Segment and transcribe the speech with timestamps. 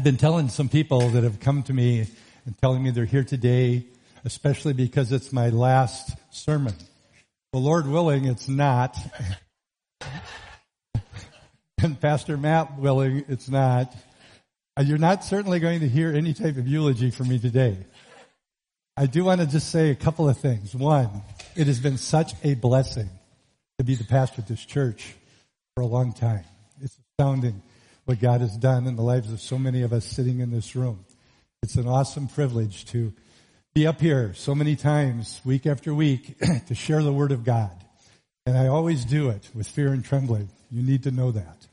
[0.00, 2.06] I've been telling some people that have come to me
[2.46, 3.84] and telling me they're here today,
[4.24, 6.72] especially because it's my last sermon.
[7.52, 8.96] Well, Lord willing, it's not.
[11.82, 13.94] and Pastor Matt willing, it's not.
[14.74, 17.76] Uh, you're not certainly going to hear any type of eulogy from me today.
[18.96, 20.74] I do want to just say a couple of things.
[20.74, 21.10] One,
[21.56, 23.10] it has been such a blessing
[23.76, 25.14] to be the pastor of this church
[25.74, 26.44] for a long time.
[26.80, 27.60] It's astounding
[28.10, 30.74] what God has done in the lives of so many of us sitting in this
[30.74, 31.04] room.
[31.62, 33.12] It's an awesome privilege to
[33.72, 37.70] be up here so many times, week after week, to share the Word of God.
[38.46, 40.48] And I always do it with fear and trembling.
[40.72, 41.68] You need to know that.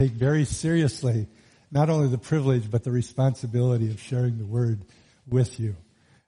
[0.00, 1.28] Take very seriously
[1.70, 4.80] not only the privilege, but the responsibility of sharing the Word
[5.28, 5.76] with you.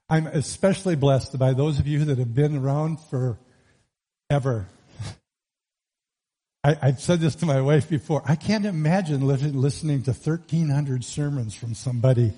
[0.07, 4.69] I'm especially blessed by those of you that have been around forever.
[6.63, 8.21] I, have said this to my wife before.
[8.25, 12.33] I can't imagine listening to 1,300 sermons from somebody,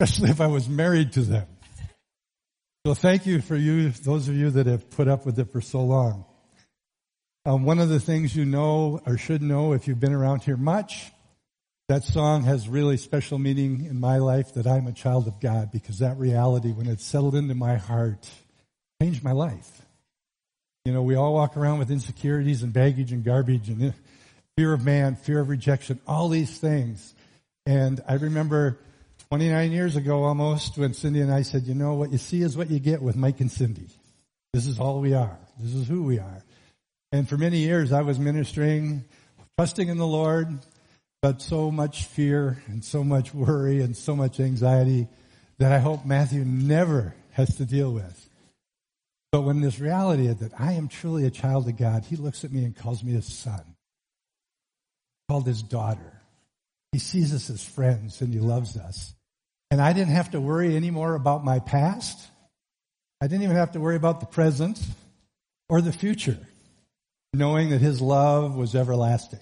[0.00, 1.46] especially if I was married to them.
[2.84, 5.60] So thank you for you, those of you that have put up with it for
[5.60, 6.24] so long.
[7.46, 10.56] Um, one of the things you know or should know if you've been around here
[10.56, 11.12] much,
[11.88, 15.70] that song has really special meaning in my life that I'm a child of God
[15.70, 18.28] because that reality, when it settled into my heart,
[19.00, 19.83] changed my life.
[20.84, 23.94] You know, we all walk around with insecurities and baggage and garbage and
[24.54, 27.14] fear of man, fear of rejection, all these things.
[27.64, 28.78] And I remember
[29.30, 32.54] 29 years ago almost when Cindy and I said, you know, what you see is
[32.54, 33.86] what you get with Mike and Cindy.
[34.52, 35.38] This is all we are.
[35.58, 36.44] This is who we are.
[37.12, 39.06] And for many years I was ministering,
[39.56, 40.58] trusting in the Lord,
[41.22, 45.08] but so much fear and so much worry and so much anxiety
[45.56, 48.28] that I hope Matthew never has to deal with.
[49.34, 52.52] But when this reality that I am truly a child of God, he looks at
[52.52, 53.64] me and calls me his son,
[55.28, 56.20] called his daughter.
[56.92, 59.12] He sees us as friends and he loves us.
[59.72, 62.16] And I didn't have to worry anymore about my past.
[63.20, 64.80] I didn't even have to worry about the present
[65.68, 66.38] or the future,
[67.32, 69.40] knowing that his love was everlasting.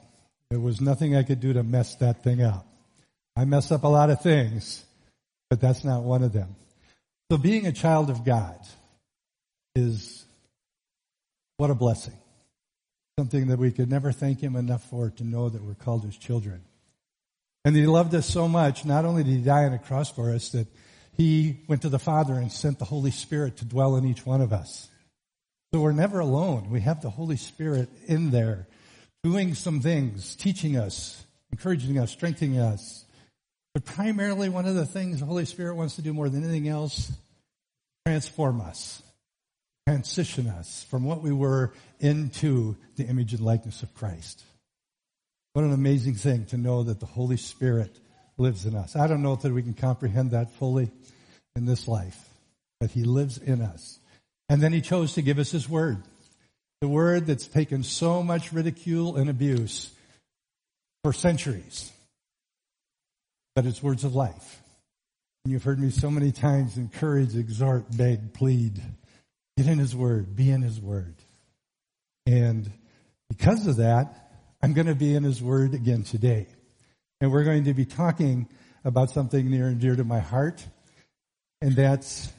[0.49, 2.67] There was nothing I could do to mess that thing up.
[3.37, 4.87] I mess up a lot of things,
[5.51, 6.57] but that's not one of them.
[7.31, 8.59] So being a child of God,
[9.75, 10.25] is
[11.57, 12.17] what a blessing.
[13.19, 16.17] Something that we could never thank Him enough for to know that we're called His
[16.17, 16.63] children.
[17.65, 20.33] And He loved us so much, not only did He die on a cross for
[20.33, 20.67] us, that
[21.17, 24.41] He went to the Father and sent the Holy Spirit to dwell in each one
[24.41, 24.89] of us.
[25.73, 26.71] So we're never alone.
[26.71, 28.67] We have the Holy Spirit in there
[29.23, 33.05] doing some things, teaching us, encouraging us, strengthening us.
[33.73, 36.69] But primarily one of the things the Holy Spirit wants to do more than anything
[36.69, 37.11] else,
[38.05, 39.02] transform us
[39.87, 44.43] transition us from what we were into the image and likeness of Christ.
[45.55, 47.99] What an amazing thing to know that the Holy Spirit
[48.39, 48.97] lives in us.
[48.97, 50.91] I don't know that we can comprehend that fully
[51.57, 52.19] in this life,
[52.81, 53.99] but He lives in us.
[54.49, 56.03] And then He chose to give us His Word.
[56.81, 59.93] The Word that's taken so much ridicule and abuse
[61.03, 61.93] for centuries.
[63.55, 64.63] But it's words of life.
[65.45, 68.81] And you've heard me so many times encourage, exhort, beg, plead
[69.57, 70.35] Get in His Word.
[70.35, 71.15] Be in His Word.
[72.27, 72.71] And
[73.29, 74.31] because of that,
[74.63, 76.47] I'm going to be in His Word again today.
[77.21, 78.49] And we're going to be talking
[78.85, 80.65] about something near and dear to my heart.
[81.61, 82.33] And that's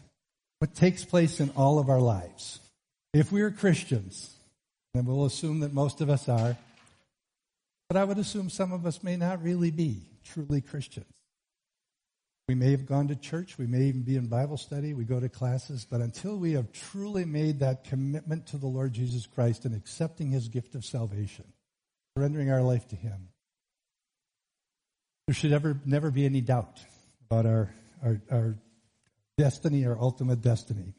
[0.60, 2.60] what takes place in all of our lives.
[3.14, 4.36] If we are Christians,
[4.94, 6.58] and we'll assume that most of us are,
[7.88, 11.06] but I would assume some of us may not really be truly Christians.
[12.48, 13.58] We may have gone to church.
[13.58, 14.94] We may even be in Bible study.
[14.94, 15.88] We go to classes.
[15.90, 20.32] But until we have truly made that commitment to the Lord Jesus Christ and accepting
[20.32, 21.46] his gift of salvation,
[22.18, 23.30] surrendering our life to him,
[25.28, 26.82] there should ever, never be any doubt
[27.30, 28.56] about our, our, our
[29.38, 30.94] destiny, our ultimate destiny.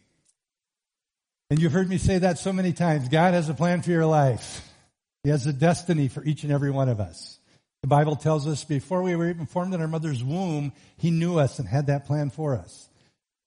[1.51, 3.11] And you've heard me say that so many times.
[3.11, 4.67] God has a plan for your life.
[5.25, 7.39] He has a destiny for each and every one of us.
[7.85, 11.39] The Bible tells us before we were even formed in our mother's womb, He knew
[11.39, 12.89] us and had that plan for us.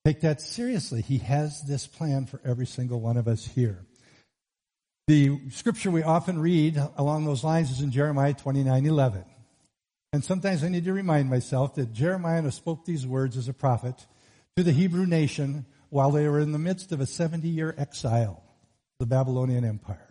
[0.04, 1.02] Take that seriously.
[1.02, 3.84] He has this plan for every single one of us here.
[5.08, 9.24] The scripture we often read along those lines is in Jeremiah 29 11.
[10.12, 14.06] And sometimes I need to remind myself that Jeremiah spoke these words as a prophet
[14.56, 18.44] to the Hebrew nation while they were in the midst of a 70 year exile,
[19.00, 20.07] the Babylonian Empire.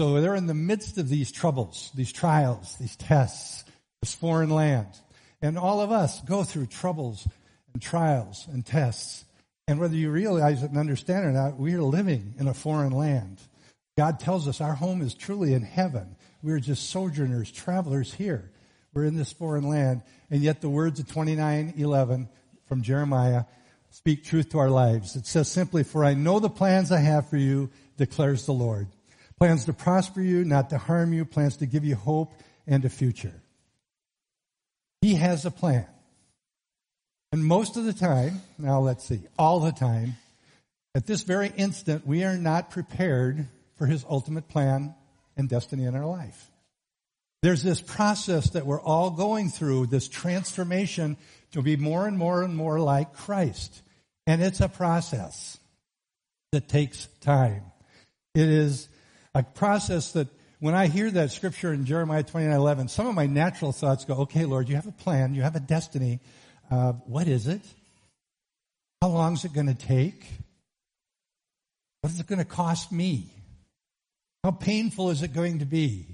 [0.00, 3.64] So they're in the midst of these troubles, these trials, these tests,
[4.00, 4.88] this foreign land.
[5.40, 7.26] And all of us go through troubles
[7.72, 9.24] and trials and tests.
[9.68, 12.54] And whether you realize it and understand it or not, we are living in a
[12.54, 13.38] foreign land.
[13.96, 16.16] God tells us our home is truly in heaven.
[16.42, 18.50] We are just sojourners, travelers here.
[18.94, 22.28] We're in this foreign land, and yet the words of 29:11
[22.66, 23.44] from Jeremiah
[23.90, 25.16] speak truth to our lives.
[25.16, 28.88] It says simply, "For I know the plans I have for you," declares the Lord.
[29.42, 32.32] Plans to prosper you, not to harm you, plans to give you hope
[32.64, 33.34] and a future.
[35.00, 35.84] He has a plan.
[37.32, 40.14] And most of the time, now let's see, all the time,
[40.94, 44.94] at this very instant, we are not prepared for His ultimate plan
[45.36, 46.48] and destiny in our life.
[47.42, 51.16] There's this process that we're all going through, this transformation
[51.50, 53.82] to be more and more and more like Christ.
[54.24, 55.58] And it's a process
[56.52, 57.64] that takes time.
[58.36, 58.88] It is
[59.34, 60.28] a process that
[60.60, 64.14] when I hear that scripture in Jeremiah 29, 11, some of my natural thoughts go,
[64.18, 66.20] okay, Lord, you have a plan, you have a destiny.
[66.70, 67.62] Uh, what is it?
[69.00, 70.24] How long is it going to take?
[72.00, 73.32] What is it going to cost me?
[74.44, 76.06] How painful is it going to be?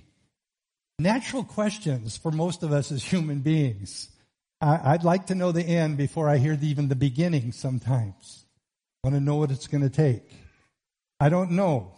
[0.98, 4.08] Natural questions for most of us as human beings.
[4.60, 8.44] I, would like to know the end before I hear the, even the beginning sometimes.
[9.04, 10.22] I want to know what it's going to take.
[11.20, 11.92] I don't know.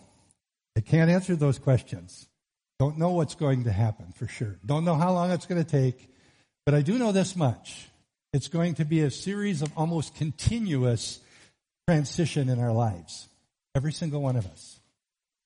[0.76, 2.28] I can't answer those questions.
[2.78, 4.56] Don't know what's going to happen for sure.
[4.64, 6.08] Don't know how long it's going to take.
[6.64, 7.88] But I do know this much.
[8.32, 11.20] It's going to be a series of almost continuous
[11.88, 13.28] transition in our lives.
[13.74, 14.78] Every single one of us.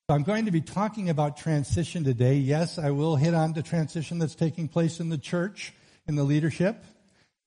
[0.08, 2.34] So I'm going to be talking about transition today.
[2.34, 5.72] Yes, I will hit on the transition that's taking place in the church,
[6.06, 6.84] in the leadership.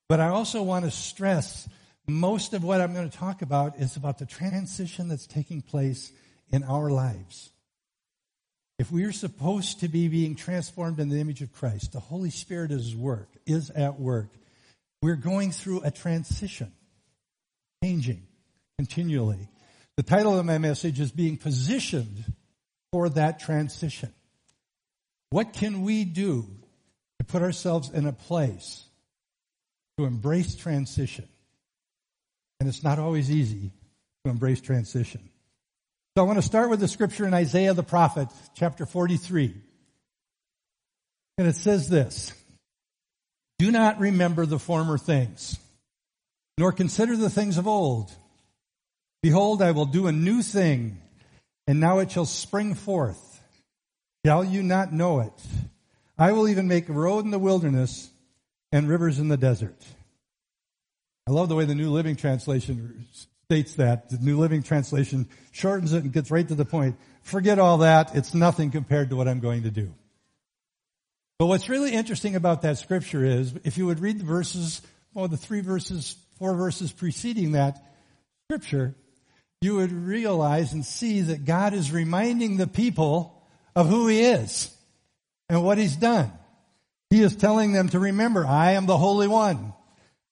[0.09, 1.69] But I also want to stress
[2.07, 6.11] most of what I'm going to talk about is about the transition that's taking place
[6.49, 7.51] in our lives.
[8.79, 12.29] If we are supposed to be being transformed in the image of Christ, the Holy
[12.29, 14.29] Spirit is work, is at work.
[15.01, 16.71] We're going through a transition,
[17.83, 18.21] changing
[18.77, 19.47] continually.
[19.95, 22.23] The title of my message is being positioned
[22.91, 24.13] for that transition.
[25.31, 26.47] What can we do
[27.19, 28.83] to put ourselves in a place
[29.97, 31.27] to embrace transition?
[32.59, 33.71] And it's not always easy
[34.23, 35.29] to embrace transition.
[36.17, 39.53] So I want to start with the scripture in Isaiah the prophet, chapter 43.
[41.37, 42.33] And it says this,
[43.59, 45.59] Do not remember the former things,
[46.57, 48.11] nor consider the things of old.
[49.21, 50.99] Behold, I will do a new thing,
[51.67, 53.39] and now it shall spring forth.
[54.25, 55.45] Shall you not know it?
[56.17, 58.09] I will even make a road in the wilderness
[58.71, 59.85] and rivers in the desert.
[61.27, 63.05] I love the way the New Living Translation
[63.47, 64.09] states that.
[64.09, 66.97] The New Living Translation shortens it and gets right to the point.
[67.21, 68.13] Forget all that.
[68.13, 69.93] It's nothing compared to what I'm going to do.
[71.39, 74.81] But what's really interesting about that scripture is if you would read the verses,
[75.13, 77.81] well, the three verses, four verses preceding that
[78.49, 78.95] scripture,
[79.61, 83.41] you would realize and see that God is reminding the people
[83.77, 84.75] of who He is
[85.47, 86.33] and what He's done.
[87.09, 89.71] He is telling them to remember, I am the Holy One.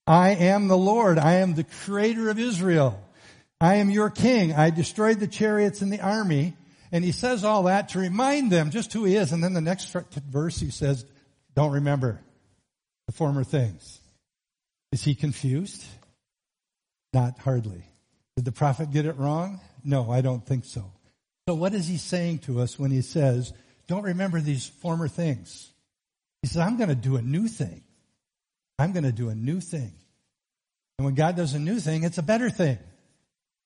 [0.06, 1.18] I am the Lord.
[1.18, 3.02] I am the creator of Israel.
[3.62, 4.54] I am your king.
[4.54, 6.56] I destroyed the chariots and the army.
[6.92, 9.32] And he says all that to remind them just who he is.
[9.32, 9.96] And then the next
[10.30, 11.06] verse he says,
[11.56, 12.22] don't remember
[13.08, 14.00] the former things.
[14.92, 15.84] Is he confused?
[17.14, 17.84] Not hardly.
[18.36, 19.62] Did the prophet get it wrong?
[19.84, 20.92] No, I don't think so.
[21.48, 23.54] So what is he saying to us when he says,
[23.88, 25.72] don't remember these former things?
[26.42, 27.84] He says, I'm going to do a new thing.
[28.78, 29.94] I'm going to do a new thing.
[30.98, 32.78] And when God does a new thing, it's a better thing.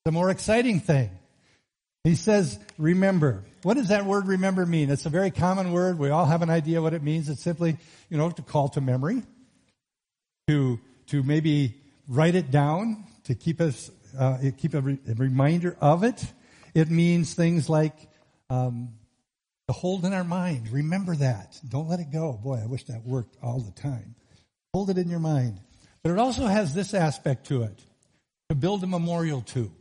[0.06, 1.12] A more exciting thing.
[2.04, 3.44] He says, remember.
[3.64, 4.90] What does that word remember mean?
[4.90, 6.00] It's a very common word.
[6.00, 7.28] We all have an idea what it means.
[7.30, 7.78] It's simply,
[8.10, 9.22] you know, to call to memory,
[10.48, 11.76] to, to maybe
[12.08, 16.26] write it down, to keep us, uh, keep a, re- a, reminder of it.
[16.74, 17.96] It means things like,
[18.50, 18.94] um,
[19.68, 20.70] to hold in our mind.
[20.72, 21.60] Remember that.
[21.68, 22.40] Don't let it go.
[22.42, 24.16] Boy, I wish that worked all the time.
[24.74, 25.60] Hold it in your mind.
[26.02, 27.80] But it also has this aspect to it
[28.50, 29.72] to build a memorial to.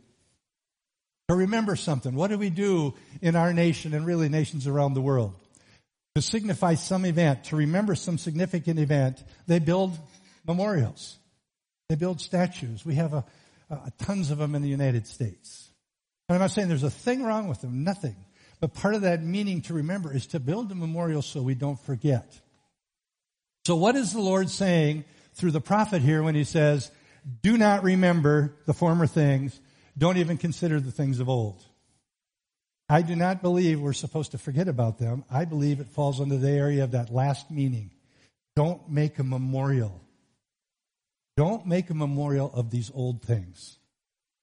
[1.29, 2.15] To remember something.
[2.15, 5.35] What do we do in our nation and really nations around the world?
[6.15, 9.95] To signify some event, to remember some significant event, they build
[10.47, 11.19] memorials.
[11.87, 12.83] They build statues.
[12.83, 13.23] We have a,
[13.69, 15.69] a, tons of them in the United States.
[16.27, 18.15] And I'm not saying there's a thing wrong with them, nothing.
[18.59, 21.79] But part of that meaning to remember is to build a memorial so we don't
[21.79, 22.39] forget.
[23.67, 25.05] So what is the Lord saying
[25.35, 26.91] through the prophet here when he says,
[27.43, 29.59] do not remember the former things,
[29.99, 31.61] don't even consider the things of old?
[32.89, 35.23] I do not believe we're supposed to forget about them.
[35.29, 37.91] I believe it falls under the area of that last meaning.
[38.55, 40.01] Don't make a memorial.
[41.37, 43.77] Don't make a memorial of these old things.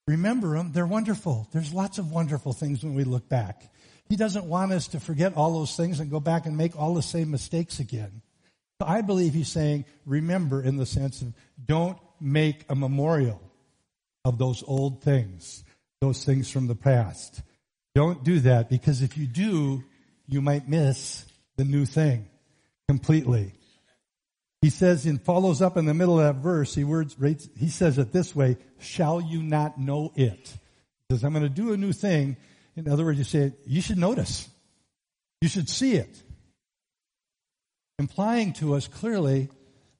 [0.06, 0.70] Remember them.
[0.72, 1.48] They're wonderful.
[1.52, 3.68] There's lots of wonderful things when we look back.
[4.08, 6.94] He doesn't want us to forget all those things and go back and make all
[6.94, 8.22] the same mistakes again.
[8.80, 11.32] So I believe he's saying, remember in the sense of
[11.64, 13.40] don't make a memorial
[14.26, 15.62] of those old things,
[16.00, 17.42] those things from the past.
[17.94, 19.84] Don't do that because if you do,
[20.26, 21.24] you might miss
[21.56, 22.26] the new thing
[22.88, 23.52] completely.
[24.62, 27.16] He says and follows up in the middle of that verse, he words
[27.56, 30.48] he says it this way, shall you not know it?
[31.08, 32.36] He says, I'm going to do a new thing.
[32.74, 34.48] In other words, you say, you should notice.
[35.40, 36.20] You should see it.
[38.00, 39.50] Implying to us clearly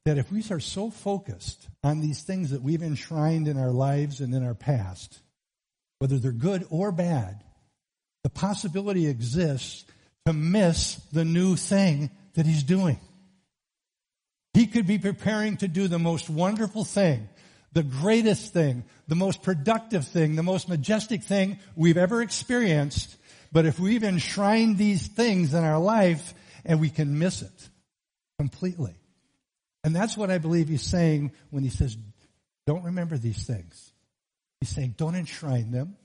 [0.07, 4.21] that if we are so focused on these things that we've enshrined in our lives
[4.21, 5.19] and in our past,
[5.99, 7.43] whether they're good or bad,
[8.23, 9.85] the possibility exists
[10.25, 13.01] to miss the new thing that he's doing.
[14.55, 17.29] He could be preparing to do the most wonderful thing,
[17.73, 23.17] the greatest thing, the most productive thing, the most majestic thing we've ever experienced.
[23.51, 26.33] But if we've enshrined these things in our life
[26.65, 27.69] and we can miss it
[28.39, 28.95] completely.
[29.87, 31.97] And that's what I believe he's saying when he says,
[32.67, 33.93] don't remember these things.
[34.61, 35.97] He's saying, don't enshrine them.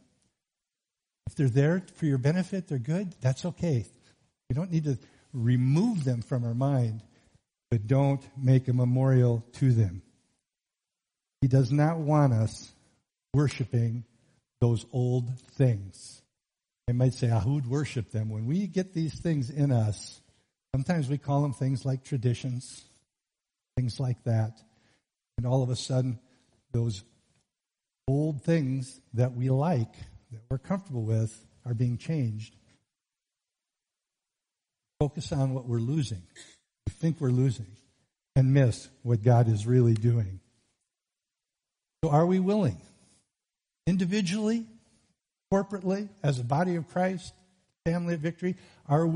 [1.28, 3.14] If they're there for your benefit, they're good.
[3.20, 3.86] That's okay.
[4.50, 4.98] We don't need to
[5.34, 7.02] remove them from our mind
[7.72, 10.02] but don't make a memorial to them.
[11.40, 12.70] He does not want us
[13.34, 14.04] worshiping
[14.60, 16.22] those old things.
[16.90, 18.30] I might say, ah, who'd worship them?
[18.30, 20.20] When we get these things in us,
[20.76, 22.84] sometimes we call them things like traditions,
[23.76, 24.62] things like that.
[25.38, 26.20] And all of a sudden,
[26.72, 27.04] those
[28.08, 29.94] old things that we like,
[30.32, 32.56] that we're comfortable with, are being changed.
[35.00, 36.22] Focus on what we're losing
[36.86, 37.68] we think we're losing
[38.36, 40.40] and miss what God is really doing.
[42.04, 42.82] So, are we willing,
[43.86, 44.66] individually,
[45.54, 47.34] corporately, as a body of Christ,
[47.86, 48.56] family of victory,
[48.88, 49.08] are,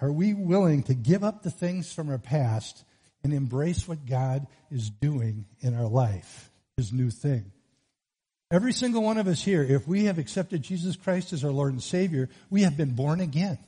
[0.00, 2.84] are we willing to give up the things from our past
[3.26, 7.50] and embrace what God is doing in our life, His new thing?
[8.52, 11.72] Every single one of us here, if we have accepted Jesus Christ as our Lord
[11.72, 13.58] and Savior, we have been born again.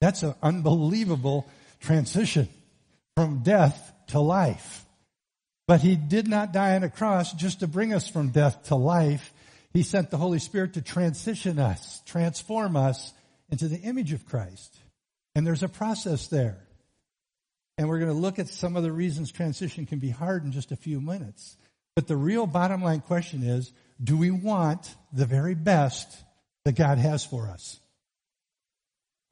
[0.00, 1.48] That's an unbelievable
[1.80, 2.48] transition
[3.16, 4.84] from death to life.
[5.66, 8.76] But he did not die on a cross just to bring us from death to
[8.76, 9.32] life.
[9.72, 13.12] He sent the Holy Spirit to transition us, transform us
[13.50, 14.78] into the image of Christ.
[15.34, 16.58] And there's a process there.
[17.82, 20.52] And we're going to look at some of the reasons transition can be hard in
[20.52, 21.56] just a few minutes.
[21.96, 26.16] But the real bottom line question is, do we want the very best
[26.64, 27.80] that God has for us?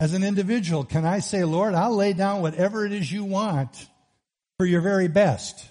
[0.00, 3.86] As an individual, can I say, Lord, I'll lay down whatever it is you want
[4.58, 5.64] for your very best?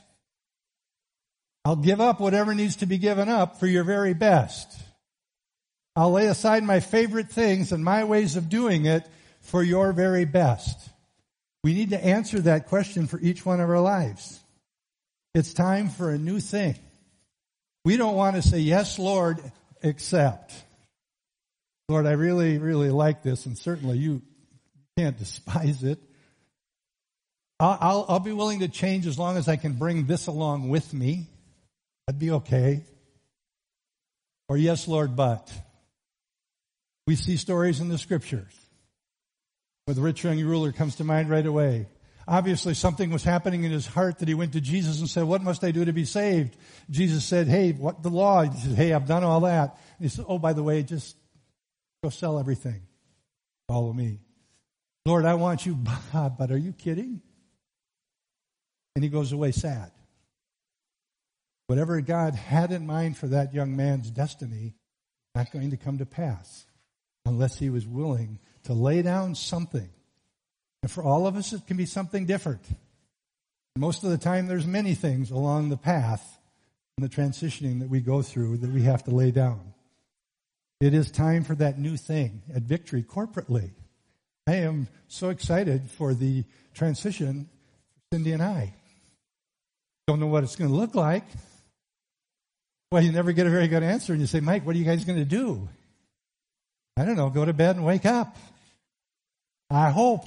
[1.65, 4.73] I'll give up whatever needs to be given up for your very best.
[5.97, 9.05] I'll lay aside my favorite things and my ways of doing it
[9.41, 10.89] for your very best.
[11.63, 14.39] We need to answer that question for each one of our lives.
[15.35, 16.75] It's time for a new thing.
[17.85, 19.39] We don't want to say, yes, Lord,
[19.83, 20.53] accept.
[21.87, 24.21] Lord, I really, really like this, and certainly you
[24.97, 25.99] can't despise it.
[27.59, 30.69] I'll, I'll, I'll, be willing to change as long as I can bring this along
[30.69, 31.27] with me.
[32.07, 32.83] That'd be okay.
[34.47, 35.51] Or yes, Lord, but.
[37.05, 38.53] We see stories in the scriptures
[39.89, 41.87] where the rich young ruler comes to mind right away.
[42.27, 45.41] Obviously, something was happening in his heart that he went to Jesus and said, What
[45.41, 46.55] must I do to be saved?
[46.91, 48.43] Jesus said, Hey, what the law?
[48.43, 49.79] He said, Hey, I've done all that.
[49.97, 51.15] And he said, Oh, by the way, just
[52.03, 52.81] Go sell everything.
[53.67, 54.19] Follow me.
[55.05, 55.75] Lord, I want you,
[56.13, 57.21] but are you kidding?
[58.95, 59.91] And he goes away sad.
[61.65, 64.75] Whatever God had in mind for that young man's destiny,
[65.35, 66.65] not going to come to pass
[67.25, 69.89] unless he was willing to lay down something.
[70.81, 72.61] And for all of us, it can be something different.
[73.77, 76.37] Most of the time, there's many things along the path
[76.97, 79.73] and the transitioning that we go through that we have to lay down.
[80.81, 83.71] It is time for that new thing at Victory corporately.
[84.47, 87.49] I am so excited for the transition
[87.93, 88.73] for Cindy and I.
[90.07, 91.23] Don't know what it's going to look like.
[92.91, 94.85] Well, you never get a very good answer, and you say, Mike, what are you
[94.85, 95.69] guys going to do?
[96.99, 98.35] I don't know, go to bed and wake up.
[99.69, 100.25] I hope.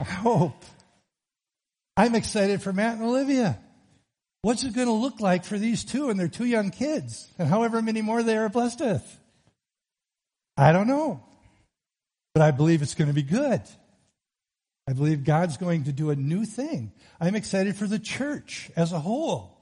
[0.00, 0.64] I hope.
[1.96, 3.56] I'm excited for Matt and Olivia.
[4.42, 7.46] What's it going to look like for these two and their two young kids, and
[7.46, 9.20] however many more they are blessed with?
[10.56, 11.22] I don't know.
[12.34, 13.62] But I believe it's going to be good.
[14.88, 16.90] I believe God's going to do a new thing.
[17.20, 19.56] I'm excited for the church as a whole.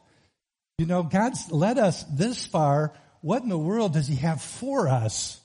[0.79, 2.95] You know, God's led us this far.
[3.21, 5.39] What in the world does He have for us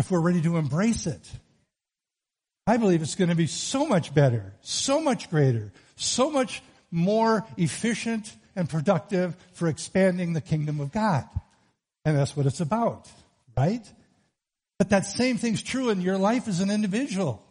[0.00, 1.30] if we're ready to embrace it?
[2.66, 7.46] I believe it's going to be so much better, so much greater, so much more
[7.58, 11.28] efficient and productive for expanding the kingdom of God.
[12.06, 13.08] And that's what it's about,
[13.54, 13.86] right?
[14.78, 17.44] But that same thing's true in your life as an individual.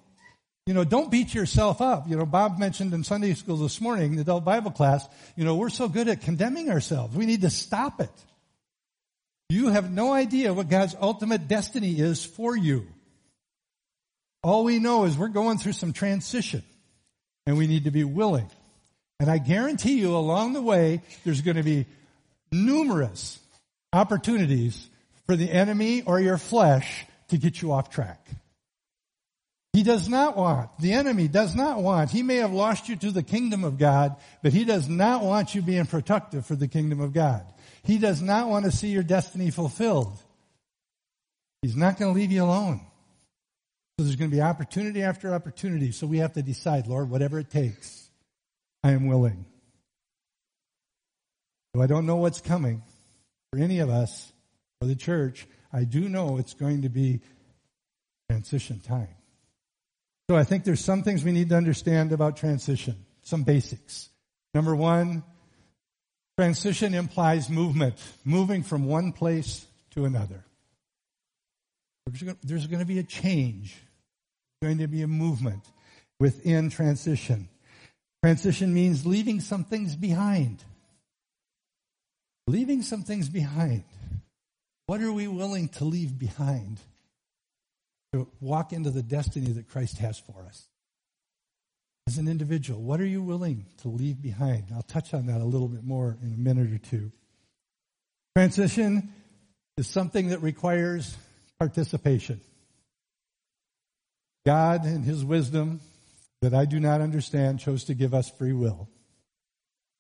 [0.66, 2.10] You know, don't beat yourself up.
[2.10, 5.56] You know, Bob mentioned in Sunday school this morning, the adult Bible class, you know,
[5.56, 7.16] we're so good at condemning ourselves.
[7.16, 8.12] We need to stop it.
[9.50, 12.88] You have no idea what God's ultimate destiny is for you.
[14.44, 16.64] All we know is we're going through some transition
[17.46, 18.50] and we need to be willing.
[19.20, 21.88] And I guarantee you along the way, there's going to be
[22.52, 23.40] numerous
[23.92, 24.88] opportunities
[25.26, 28.26] for the enemy or your flesh to get you off track.
[29.74, 33.12] He does not want, the enemy does not want, he may have lost you to
[33.12, 37.00] the kingdom of God, but he does not want you being productive for the kingdom
[37.00, 37.44] of God.
[37.90, 40.16] He does not want to see your destiny fulfilled.
[41.64, 42.82] He's not going to leave you alone.
[43.98, 45.92] So there's going to be opportunity after opportunity.
[45.92, 48.08] So we have to decide, Lord, whatever it takes,
[48.84, 49.44] I am willing.
[51.74, 52.84] So I don't know what's coming
[53.52, 54.32] for any of us
[54.82, 55.48] or the church.
[55.74, 57.22] I do know it's going to be
[58.30, 59.16] transition time.
[60.30, 64.10] So I think there's some things we need to understand about transition, some basics.
[64.54, 65.24] Number one,
[66.40, 70.46] transition implies movement, moving from one place to another.
[72.44, 73.76] There's going to be a change,
[74.62, 75.66] there's going to be a movement
[76.18, 77.50] within transition.
[78.24, 80.64] Transition means leaving some things behind.
[82.48, 83.84] Leaving some things behind.
[84.86, 86.80] What are we willing to leave behind
[88.14, 90.69] to walk into the destiny that Christ has for us.
[92.10, 94.64] As an individual, what are you willing to leave behind?
[94.74, 97.12] I'll touch on that a little bit more in a minute or two.
[98.36, 99.14] Transition
[99.78, 101.16] is something that requires
[101.60, 102.42] participation.
[104.44, 105.82] God, in His wisdom
[106.42, 108.90] that I do not understand, chose to give us free will.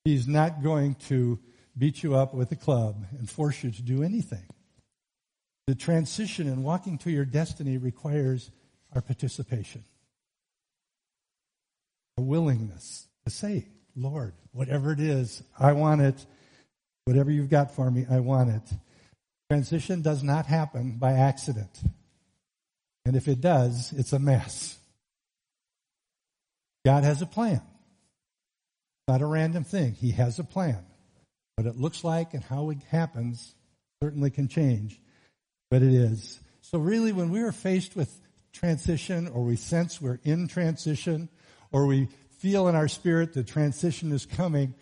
[0.03, 1.37] He's not going to
[1.77, 4.47] beat you up with a club and force you to do anything.
[5.67, 8.49] The transition and walking to your destiny requires
[8.95, 9.83] our participation.
[12.19, 16.25] Willingness to say, Lord, whatever it is, I want it.
[17.05, 18.77] Whatever you've got for me, I want it.
[19.49, 21.81] Transition does not happen by accident.
[23.05, 24.77] And if it does, it's a mess.
[26.85, 27.61] God has a plan.
[29.07, 29.93] Not a random thing.
[29.93, 30.85] He has a plan.
[31.55, 33.55] What it looks like and how it happens
[34.01, 35.01] certainly can change
[35.69, 36.39] but it is.
[36.61, 38.19] So really when we are faced with
[38.51, 41.29] transition or we sense we're in transition
[41.71, 42.07] or we
[42.39, 44.73] feel in our spirit the transition is coming,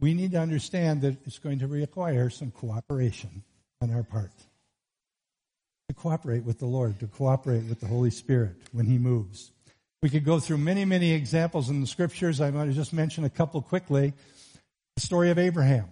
[0.00, 3.42] we need to understand that it's going to require some cooperation
[3.80, 4.32] on our part.
[5.88, 9.52] To cooperate with the Lord, to cooperate with the Holy Spirit when He moves.
[10.02, 12.40] We could go through many, many examples in the scriptures.
[12.40, 14.12] I want to just mention a couple quickly.
[14.96, 15.86] The story of Abraham.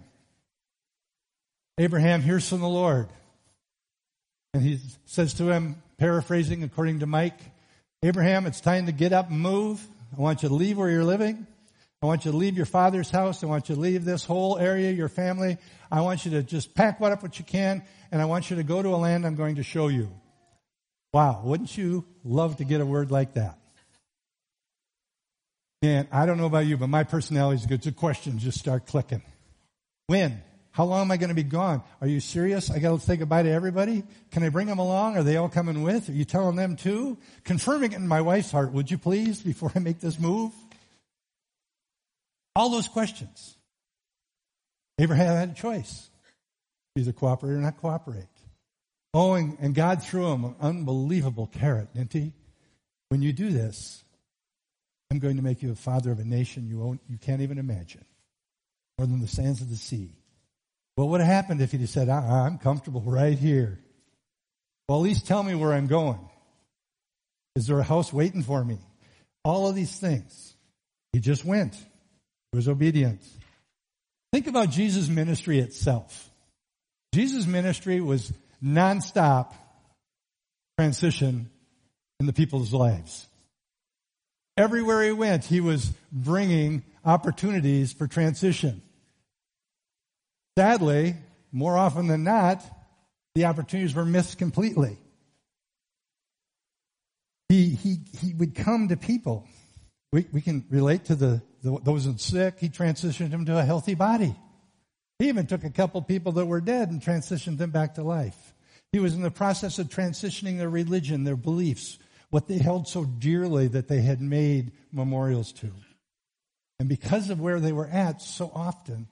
[1.77, 3.07] Abraham hears from the Lord.
[4.53, 7.39] And he says to him, paraphrasing according to Mike,
[8.03, 9.85] Abraham, it's time to get up and move.
[10.17, 11.45] I want you to leave where you're living.
[12.01, 13.43] I want you to leave your father's house.
[13.43, 15.57] I want you to leave this whole area, your family.
[15.91, 18.57] I want you to just pack what up what you can, and I want you
[18.57, 20.11] to go to a land I'm going to show you.
[21.13, 23.57] Wow, wouldn't you love to get a word like that?
[25.81, 27.81] Man, I don't know about you, but my personality is good.
[27.81, 29.21] The questions just start clicking.
[30.07, 30.41] When?
[30.75, 31.81] How long am I going to be gone?
[32.01, 32.69] Are you serious?
[32.69, 34.03] I got to say goodbye to everybody?
[34.31, 35.15] Can I bring them along?
[35.15, 36.09] Are they all coming with?
[36.09, 37.17] Are you telling them too?
[37.45, 40.51] Confirming it in my wife's heart, would you please, before I make this move?
[42.57, 43.55] All those questions.
[44.99, 46.09] Abraham had a choice.
[46.97, 48.25] Either cooperate or not cooperate.
[49.13, 52.33] Oh, and, and God threw him an unbelievable carrot, didn't he?
[53.07, 54.03] When you do this,
[55.09, 58.03] I'm going to make you a father of a nation you, you can't even imagine,
[58.97, 60.11] more than the sands of the sea.
[60.95, 63.79] What would have happened if he'd said, uh-uh, I'm comfortable right here?
[64.87, 66.19] Well, at least tell me where I'm going.
[67.55, 68.77] Is there a house waiting for me?
[69.43, 70.53] All of these things.
[71.13, 71.73] He just went.
[71.75, 73.21] He was obedient.
[74.31, 76.29] Think about Jesus' ministry itself.
[77.13, 79.53] Jesus' ministry was nonstop
[80.77, 81.49] transition
[82.19, 83.27] in the people's lives.
[84.57, 88.81] Everywhere he went, he was bringing opportunities for transition.
[90.57, 91.15] Sadly,
[91.51, 92.63] more often than not,
[93.33, 94.97] the opportunities were missed completely.
[97.49, 99.47] He, he, he would come to people.
[100.13, 102.55] We, we can relate to the, the those in sick.
[102.59, 104.35] He transitioned them to a healthy body.
[105.19, 108.53] He even took a couple people that were dead and transitioned them back to life.
[108.91, 113.03] He was in the process of transitioning their religion, their beliefs, what they held so
[113.03, 115.71] dearly that they had made memorials to.
[116.79, 119.07] And because of where they were at, so often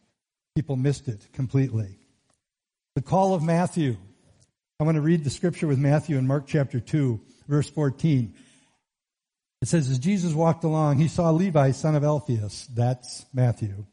[0.56, 1.98] people missed it completely.
[2.96, 3.98] The call of Matthew.
[4.80, 8.34] I want to read the scripture with Matthew in Mark chapter 2, verse 14.
[9.62, 12.68] It says, as Jesus walked along, he saw Levi, son of Alphaeus.
[12.68, 13.86] That's Matthew.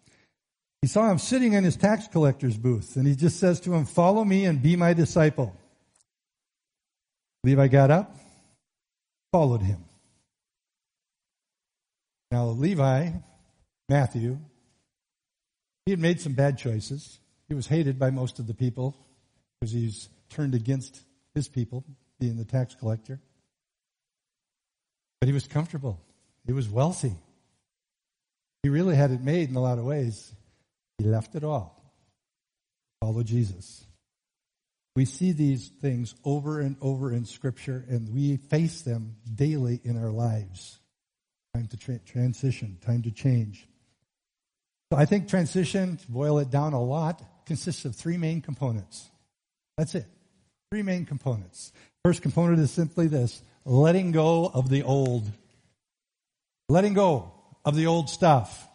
[0.83, 3.87] He saw him sitting in his tax collector's booth, and he just says to him,
[3.87, 5.57] follow me and be my disciple.
[7.45, 8.17] Levi got up,
[9.33, 9.85] followed him.
[12.31, 13.11] Now, Levi,
[13.89, 14.39] Matthew,
[15.87, 17.19] he had made some bad choices.
[17.49, 18.97] He was hated by most of the people
[19.59, 21.01] because he's turned against
[21.35, 21.85] his people,
[22.19, 23.21] being the tax collector.
[25.21, 26.01] But he was comfortable.
[26.47, 27.15] He was wealthy.
[28.63, 30.33] He really had it made in a lot of ways.
[30.99, 31.83] He left it all.
[33.01, 33.85] Follow Jesus.
[34.97, 39.97] We see these things over and over in Scripture, and we face them daily in
[39.97, 40.79] our lives.
[41.55, 43.67] Time to tra- transition, time to change.
[44.91, 49.09] So I think transition, to boil it down a lot, consists of three main components.
[49.79, 50.07] That's it.
[50.71, 51.73] Three main components.
[52.05, 55.31] First component is simply this letting go of the old.
[56.69, 57.33] Letting go
[57.65, 58.67] of the old stuff.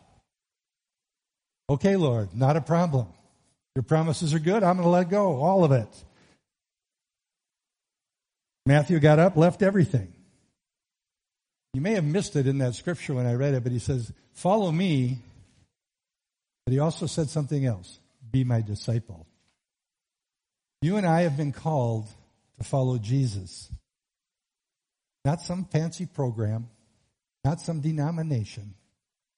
[1.70, 3.08] Okay, Lord, not a problem.
[3.76, 4.64] Your promises are good.
[4.64, 5.88] I'm going to let go, all of it.
[8.66, 10.14] Matthew got up, left everything.
[11.74, 14.12] You may have missed it in that scripture when I read it, but he says,
[14.34, 15.20] Follow me.
[16.66, 18.00] But he also said something else
[18.32, 19.28] Be my disciple.
[20.82, 22.08] You and I have been called
[22.58, 23.72] to follow Jesus.
[25.24, 26.70] Not some fancy program,
[27.44, 28.76] not some denomination,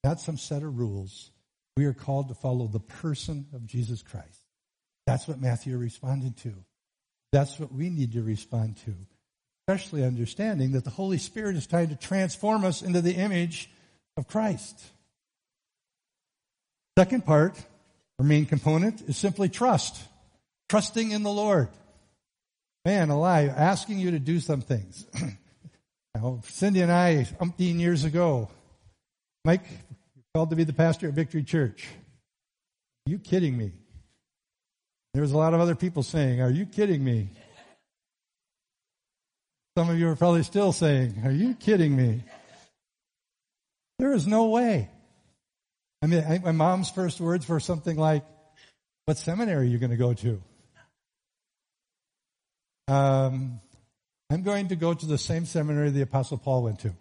[0.04, 1.32] not some set of rules.
[1.78, 4.42] We are called to follow the person of Jesus Christ.
[5.06, 6.54] That's what Matthew responded to.
[7.32, 8.94] That's what we need to respond to
[9.68, 13.70] especially understanding that the Holy Spirit is trying to transform us into the image
[14.16, 14.82] of Christ.
[16.98, 17.56] Second part,
[18.18, 20.02] or main component, is simply trust.
[20.68, 21.70] Trusting in the Lord.
[22.86, 25.06] Man alive, asking you to do some things.
[26.16, 28.50] now, Cindy and I, umpteen years ago,
[29.46, 29.64] Mike,
[30.34, 31.88] called to be the pastor at Victory Church.
[33.06, 33.74] Are you kidding me?
[35.14, 37.30] There was a lot of other people saying, Are you kidding me?
[39.78, 42.24] Some of you are probably still saying, Are you kidding me?
[44.00, 44.90] There is no way.
[46.02, 48.24] I mean, I, my mom's first words were something like,
[49.06, 50.42] What seminary are you going to go to?
[52.88, 53.60] Um,
[54.30, 56.94] I'm going to go to the same seminary the Apostle Paul went to.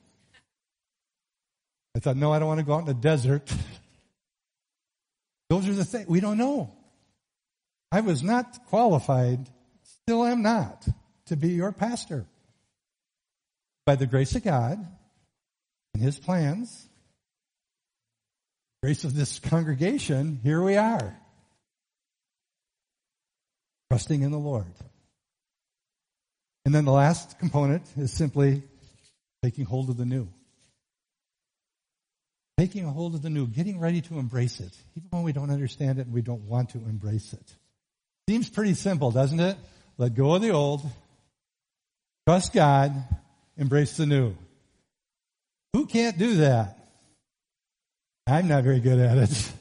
[1.97, 3.51] I thought, no, I don't want to go out in the desert.
[5.51, 6.73] Those are the things we don't know.
[7.91, 9.49] I was not qualified,
[10.03, 10.87] still am not,
[11.27, 12.27] to be your pastor
[13.87, 14.85] by the grace of God
[15.95, 16.89] and His plans,
[18.87, 21.18] grace of this congregation, here we are.
[23.90, 24.72] Trusting in the Lord.
[26.64, 28.62] And then the last component is simply
[29.42, 30.29] taking hold of the new.
[32.59, 35.51] Taking a hold of the new, getting ready to embrace it, even when we don't
[35.51, 37.55] understand it and we don't want to embrace it.
[38.29, 39.57] Seems pretty simple, doesn't it?
[39.99, 40.83] Let go of the old,
[42.25, 42.94] trust God,
[43.57, 44.37] embrace the new.
[45.72, 46.86] Who can't do that?
[48.27, 49.53] I'm not very good at it.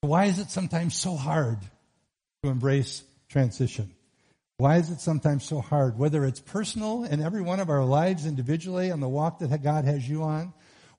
[0.00, 1.58] Why is it sometimes so hard
[2.42, 3.92] to embrace transition?
[4.56, 8.26] Why is it sometimes so hard, whether it's personal in every one of our lives
[8.26, 10.52] individually on the walk that God has you on,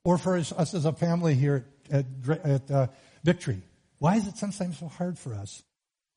[0.04, 2.86] or for us, as a family here at, at uh,
[3.22, 3.62] Victory?
[3.98, 5.62] Why is it sometimes so hard for us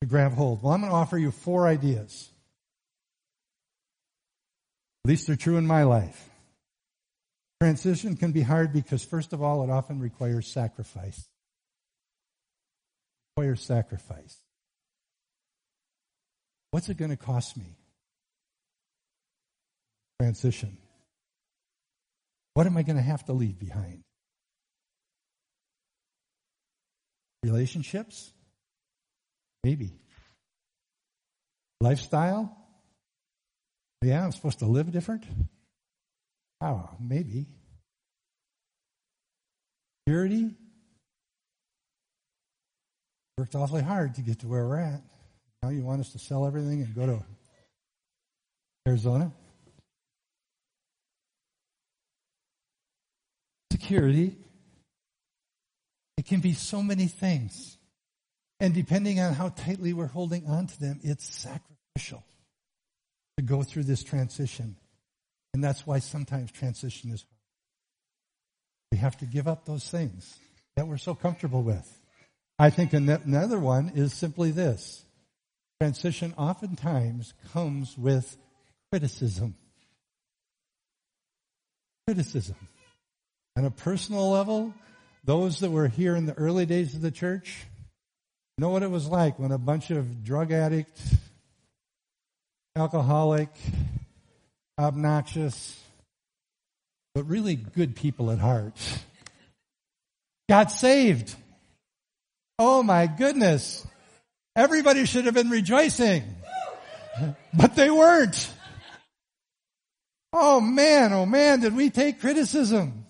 [0.00, 0.62] to grab hold?
[0.62, 2.30] Well, I'm going to offer you four ideas
[5.08, 6.27] at least they're true in my life.
[7.60, 11.18] Transition can be hard because, first of all, it often requires sacrifice.
[11.18, 14.36] It requires sacrifice.
[16.70, 17.76] What's it going to cost me?
[20.20, 20.76] Transition.
[22.54, 24.02] What am I going to have to leave behind?
[27.42, 28.30] Relationships?
[29.64, 29.92] Maybe.
[31.80, 32.56] Lifestyle?
[34.02, 35.24] Yeah, I'm supposed to live different?
[36.60, 37.46] Oh, maybe.
[40.06, 40.54] Purity?
[43.36, 45.02] Worked awfully hard to get to where we're at.
[45.62, 47.22] Now you want us to sell everything and go to
[48.86, 49.32] Arizona?
[53.70, 54.36] Security.
[56.16, 57.76] It can be so many things.
[58.60, 62.24] And depending on how tightly we're holding on to them, it's sacrificial
[63.36, 64.76] to go through this transition.
[65.54, 67.34] And that's why sometimes transition is hard.
[68.92, 70.38] We have to give up those things
[70.76, 71.98] that we're so comfortable with.
[72.58, 75.04] I think another one is simply this.
[75.80, 78.36] Transition oftentimes comes with
[78.90, 79.54] criticism.
[82.06, 82.56] Criticism.
[83.56, 84.74] On a personal level,
[85.24, 87.66] those that were here in the early days of the church
[88.58, 91.00] know what it was like when a bunch of drug addict,
[92.74, 93.50] alcoholic,
[94.78, 95.82] obnoxious,
[97.14, 98.76] but really good people at heart
[100.48, 101.34] got saved.
[102.58, 103.86] Oh my goodness.
[104.56, 106.22] Everybody should have been rejoicing.
[107.52, 108.48] But they weren't.
[110.32, 113.06] Oh man, oh man, did we take criticism?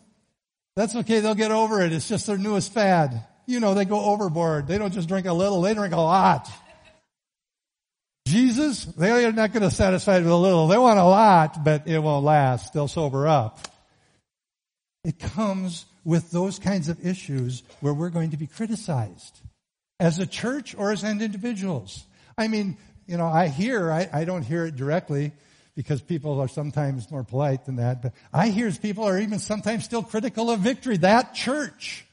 [0.77, 1.93] That's okay, they'll get over it.
[1.93, 3.27] It's just their newest fad.
[3.47, 4.67] You know, they go overboard.
[4.67, 6.49] They don't just drink a little, they drink a lot.
[8.29, 10.69] Jesus, they are not going to satisfy with a little.
[10.69, 12.75] They want a lot, but it won't last.
[12.75, 13.67] They'll sober up.
[15.03, 19.41] It comes with those kinds of issues where we're going to be criticized
[19.99, 22.05] as a church or as individuals.
[22.37, 25.33] I mean, you know, I hear, I, I don't hear it directly
[25.75, 29.85] because people are sometimes more polite than that, but I hear people are even sometimes
[29.85, 30.99] still critical of victory.
[30.99, 32.05] That church.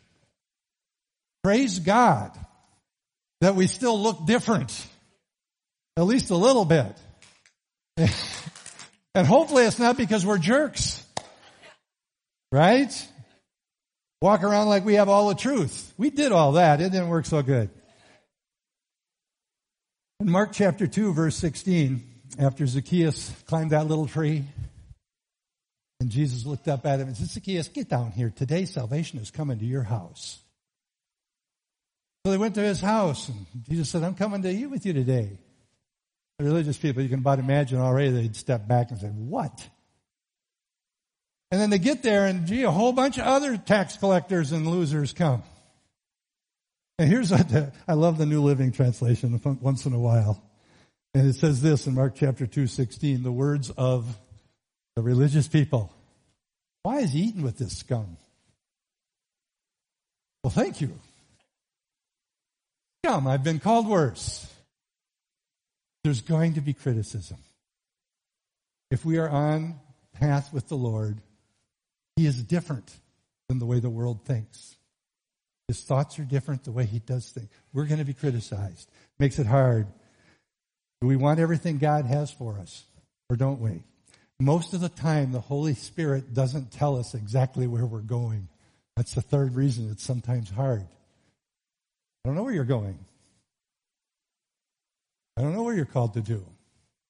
[1.44, 2.32] Praise God
[3.42, 4.88] that we still look different.
[5.98, 6.96] At least a little bit.
[9.16, 11.02] and hopefully it's not because we're jerks.
[12.52, 13.08] Right?
[14.22, 15.94] Walk around like we have all the truth.
[15.98, 16.82] We did all that.
[16.82, 17.70] It didn't work so good.
[20.20, 22.04] In Mark chapter 2 verse 16,
[22.40, 24.44] after Zacchaeus climbed that little tree,
[26.02, 28.30] and Jesus looked up at him and said, Zacchaeus, get down here.
[28.30, 30.40] Today salvation is coming to your house.
[32.26, 34.94] So they went to his house and Jesus said, I'm coming to eat with you
[34.94, 35.38] today.
[36.40, 39.70] Religious people, you can about imagine already, they'd step back and say, what?
[41.52, 44.68] And then they get there and gee, a whole bunch of other tax collectors and
[44.68, 45.44] losers come.
[47.00, 50.42] And here's what the, I love the New Living Translation once in a while.
[51.14, 54.06] And it says this in Mark chapter 2, 16, the words of
[54.98, 55.94] the religious people.
[56.84, 58.18] Why is he eating with this scum?
[60.44, 60.92] Well, thank you.
[63.04, 64.46] Scum, I've been called worse.
[66.06, 67.38] There's going to be criticism.
[68.92, 69.80] If we are on
[70.14, 71.18] path with the Lord,
[72.16, 72.96] He is different
[73.50, 74.76] than the way the world thinks.
[75.68, 77.50] His thoughts are different the way he does things.
[77.74, 78.88] We're going to be criticized.
[79.18, 79.88] Makes it hard.
[81.02, 82.84] Do we want everything God has for us?
[83.32, 83.82] Or don't we?
[84.40, 88.48] Most of the time, the Holy Spirit doesn't tell us exactly where we're going.
[88.96, 90.84] That's the third reason it's sometimes hard.
[90.84, 93.00] I don't know where you're going.
[95.38, 96.46] I don't know what you're called to do.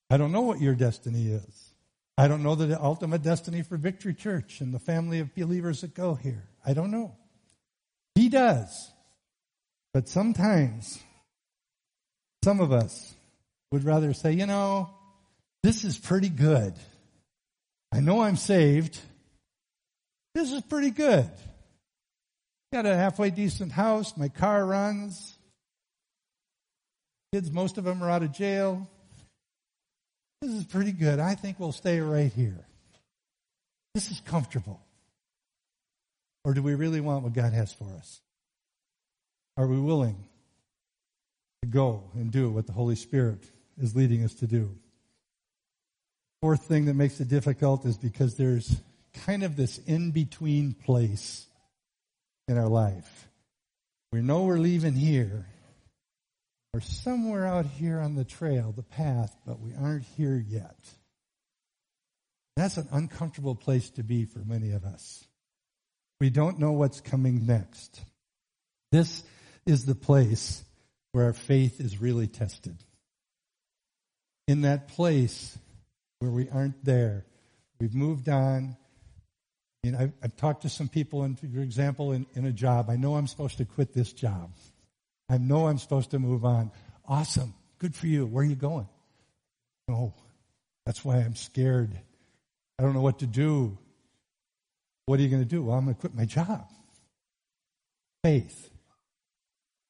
[0.10, 1.74] I don't know what your destiny is.
[2.18, 5.94] I don't know the ultimate destiny for Victory Church and the family of believers that
[5.94, 6.48] go here.
[6.66, 7.16] I don't know.
[8.16, 8.92] He does.
[9.94, 11.00] But sometimes,
[12.44, 13.14] some of us
[13.72, 14.90] would rather say, you know,
[15.64, 16.74] this is pretty good.
[17.92, 19.00] I know I'm saved.
[20.34, 21.30] This is pretty good.
[22.72, 24.16] Got a halfway decent house.
[24.18, 25.35] My car runs.
[27.36, 28.88] Kids, most of them are out of jail.
[30.42, 31.20] This is pretty good.
[31.20, 32.66] I think we'll stay right here.
[33.94, 34.80] This is comfortable.
[36.46, 38.22] Or do we really want what God has for us?
[39.58, 40.16] Are we willing
[41.62, 43.44] to go and do what the Holy Spirit
[43.82, 44.74] is leading us to do?
[46.42, 48.78] Fourth thing that makes it difficult is because there's
[49.26, 51.48] kind of this in between place
[52.48, 53.28] in our life.
[54.14, 55.48] We know we're leaving here.
[56.76, 60.76] We're somewhere out here on the trail, the path, but we aren't here yet.
[62.58, 65.26] That's an uncomfortable place to be for many of us.
[66.20, 68.04] We don't know what's coming next.
[68.92, 69.24] This
[69.66, 70.66] is the place
[71.14, 72.76] where our faith is really tested.
[74.50, 75.58] In that place
[76.20, 77.24] where we aren't there,
[77.80, 78.76] we've moved on.
[79.86, 83.16] I've, I've talked to some people, and for example, in, in a job, I know
[83.16, 84.52] I'm supposed to quit this job.
[85.30, 86.72] I know I'm supposed to move on.
[87.08, 87.54] Awesome.
[87.80, 88.26] Good for you.
[88.26, 88.88] Where are you going?
[89.88, 90.14] No.
[90.86, 91.92] That's why I'm scared.
[92.78, 93.78] I don't know what to do.
[95.06, 95.64] What are you going to do?
[95.64, 96.68] Well, I'm going to quit my job.
[98.24, 98.70] Faith.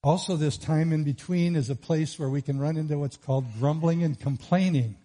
[0.03, 3.45] Also, this time in between is a place where we can run into what's called
[3.59, 4.97] grumbling and complaining.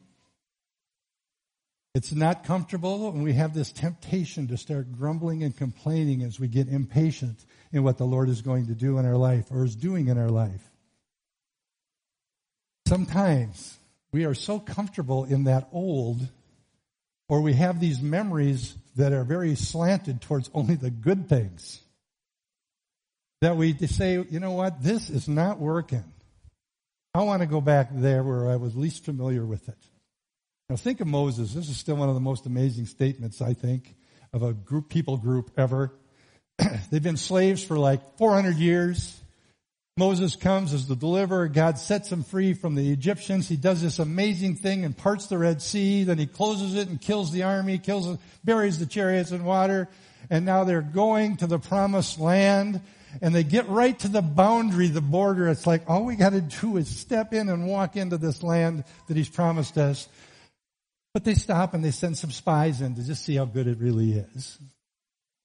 [1.95, 6.47] It's not comfortable, and we have this temptation to start grumbling and complaining as we
[6.47, 9.75] get impatient in what the Lord is going to do in our life or is
[9.75, 10.63] doing in our life.
[12.87, 13.79] Sometimes
[14.13, 16.21] we are so comfortable in that old
[17.29, 21.81] or we have these memories that are very slanted towards only the good things.
[23.41, 26.05] That we say, you know what, this is not working.
[27.15, 29.79] I want to go back there where I was least familiar with it.
[30.71, 31.53] Now think of Moses.
[31.53, 33.93] This is still one of the most amazing statements, I think,
[34.33, 35.93] of a group, people group ever.
[36.93, 39.21] They've been slaves for like 400 years.
[39.97, 41.49] Moses comes as the deliverer.
[41.49, 43.49] God sets him free from the Egyptians.
[43.49, 46.05] He does this amazing thing and parts the Red Sea.
[46.05, 49.89] Then he closes it and kills the army, kills, buries the chariots in water.
[50.31, 52.81] And now they're going to the promised land
[53.21, 55.49] and they get right to the boundary, the border.
[55.49, 58.85] It's like all we got to do is step in and walk into this land
[59.09, 60.09] that he's promised us.
[61.13, 63.79] But they stop and they send some spies in to just see how good it
[63.79, 64.59] really is.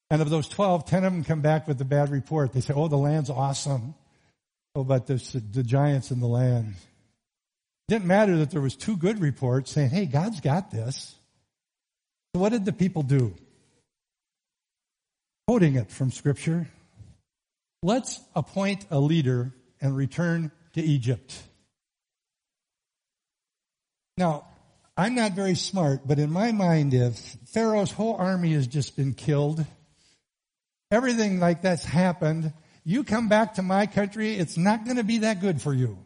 [0.09, 2.53] And of those 12, 10 of them come back with a bad report.
[2.53, 3.95] They say, oh, the land's awesome.
[4.75, 6.75] Oh, but there's the giants in the land.
[7.87, 11.15] It didn't matter that there was two good reports saying, hey, God's got this.
[12.33, 13.33] So what did the people do?
[15.47, 16.67] Quoting it from scripture.
[17.81, 21.41] Let's appoint a leader and return to Egypt.
[24.17, 24.45] Now,
[24.97, 29.13] I'm not very smart, but in my mind, if Pharaoh's whole army has just been
[29.13, 29.65] killed,
[30.89, 32.53] everything like that's happened,
[32.85, 35.97] you come back to my country, it's not going to be that good for you.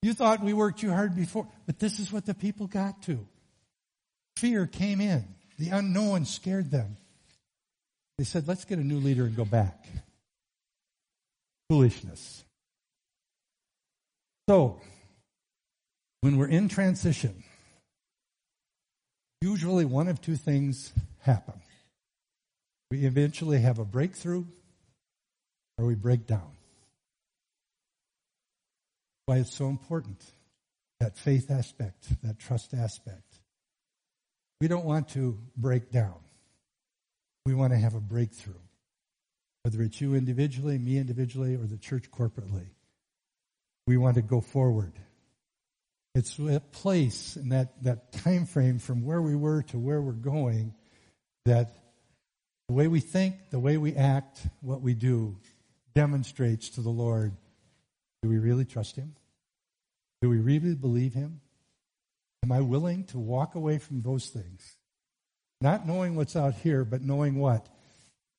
[0.00, 3.26] You thought we worked too hard before, but this is what the people got to.
[4.36, 5.24] Fear came in.
[5.58, 6.96] The unknown scared them.
[8.18, 9.86] They said, let's get a new leader and go back.
[11.68, 12.44] Foolishness.
[14.48, 14.80] So,
[16.22, 17.44] when we're in transition,
[19.40, 21.60] usually one of two things happen.
[22.90, 24.44] We eventually have a breakthrough
[25.78, 26.52] or we break down.
[29.26, 30.22] Why it's so important.
[31.00, 33.40] That faith aspect, that trust aspect.
[34.60, 36.20] We don't want to break down.
[37.44, 38.54] We want to have a breakthrough.
[39.64, 42.66] Whether it's you individually, me individually, or the church corporately.
[43.88, 44.92] We want to go forward.
[46.14, 50.12] It's that place and that, that time frame from where we were to where we're
[50.12, 50.74] going
[51.46, 51.74] that
[52.68, 55.36] the way we think, the way we act, what we do
[55.94, 57.32] demonstrates to the Lord
[58.22, 59.14] do we really trust Him?
[60.20, 61.40] Do we really believe Him?
[62.44, 64.76] Am I willing to walk away from those things?
[65.60, 67.68] Not knowing what's out here, but knowing what?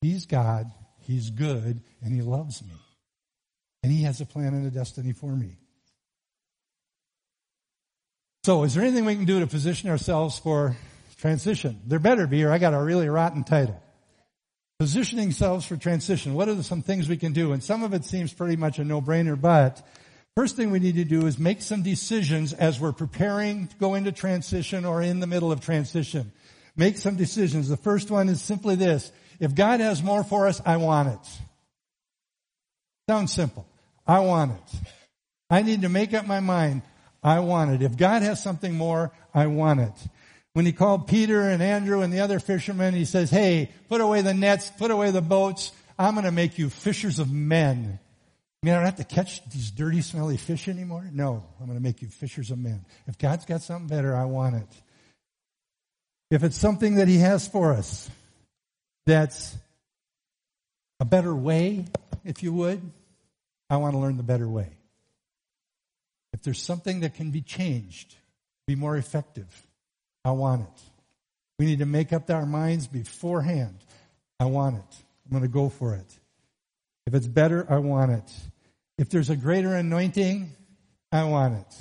[0.00, 2.74] He's God, He's good, and He loves me.
[3.82, 5.56] And He has a plan and a destiny for me.
[8.44, 10.76] So, is there anything we can do to position ourselves for
[11.16, 11.80] transition?
[11.86, 13.80] There better be, or I got a really rotten title.
[14.78, 16.34] Positioning ourselves for transition.
[16.34, 17.52] What are some things we can do?
[17.52, 19.80] And some of it seems pretty much a no-brainer, but
[20.36, 23.94] first thing we need to do is make some decisions as we're preparing to go
[23.94, 26.30] into transition or in the middle of transition.
[26.76, 27.70] Make some decisions.
[27.70, 29.10] The first one is simply this.
[29.40, 31.30] If God has more for us, I want it.
[33.08, 33.66] Sounds simple.
[34.06, 34.78] I want it.
[35.48, 36.82] I need to make up my mind.
[37.24, 37.82] I want it.
[37.82, 39.94] If God has something more, I want it.
[40.52, 44.20] When he called Peter and Andrew and the other fishermen, he says, hey, put away
[44.20, 45.72] the nets, put away the boats.
[45.98, 47.98] I'm going to make you fishers of men.
[47.98, 51.08] I mean, I don't have to catch these dirty, smelly fish anymore.
[51.12, 52.84] No, I'm going to make you fishers of men.
[53.06, 54.68] If God's got something better, I want it.
[56.30, 58.08] If it's something that he has for us
[59.06, 59.56] that's
[61.00, 61.86] a better way,
[62.24, 62.80] if you would,
[63.68, 64.68] I want to learn the better way.
[66.44, 68.14] There's something that can be changed,
[68.66, 69.66] be more effective,
[70.24, 70.82] I want it.
[71.58, 73.78] We need to make up our minds beforehand.
[74.40, 74.96] I want it.
[75.24, 76.18] I'm going to go for it.
[77.06, 78.32] If it's better, I want it.
[78.98, 80.50] If there's a greater anointing,
[81.12, 81.74] I want it.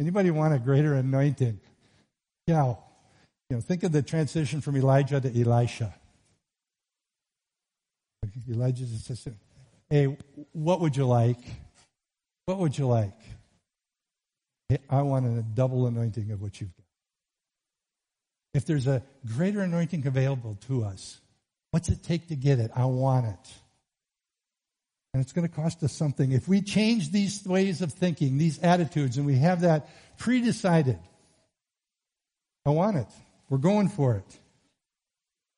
[0.00, 1.60] Anybody want a greater anointing?
[2.46, 2.74] Yeah.
[3.48, 5.94] You know, think of the transition from Elijah to Elisha.
[8.50, 9.36] Elijah's assistant.
[9.88, 10.16] Hey,
[10.52, 11.38] what would you like?
[12.46, 13.14] What would you like?
[14.88, 16.84] I want a double anointing of what you've got.
[18.54, 19.02] If there's a
[19.36, 21.20] greater anointing available to us,
[21.70, 22.70] what's it take to get it?
[22.74, 23.52] I want it.
[25.12, 26.32] And it's going to cost us something.
[26.32, 29.88] If we change these ways of thinking, these attitudes, and we have that
[30.18, 30.98] pre-decided,
[32.66, 33.06] I want it.
[33.48, 34.38] We're going for it.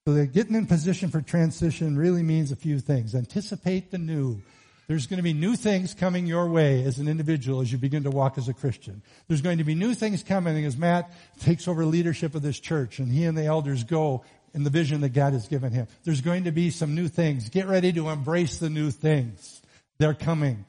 [0.07, 3.15] So that getting in position for transition really means a few things.
[3.15, 4.41] Anticipate the new.
[4.89, 8.05] There's going to be new things coming your way as an individual as you begin
[8.05, 9.03] to walk as a Christian.
[9.27, 11.11] There's going to be new things coming as Matt
[11.41, 14.25] takes over leadership of this church and he and the elders go
[14.55, 15.89] in the vision that God has given him.
[16.05, 17.49] There's going to be some new things.
[17.49, 19.61] Get ready to embrace the new things.
[19.99, 20.65] They're coming.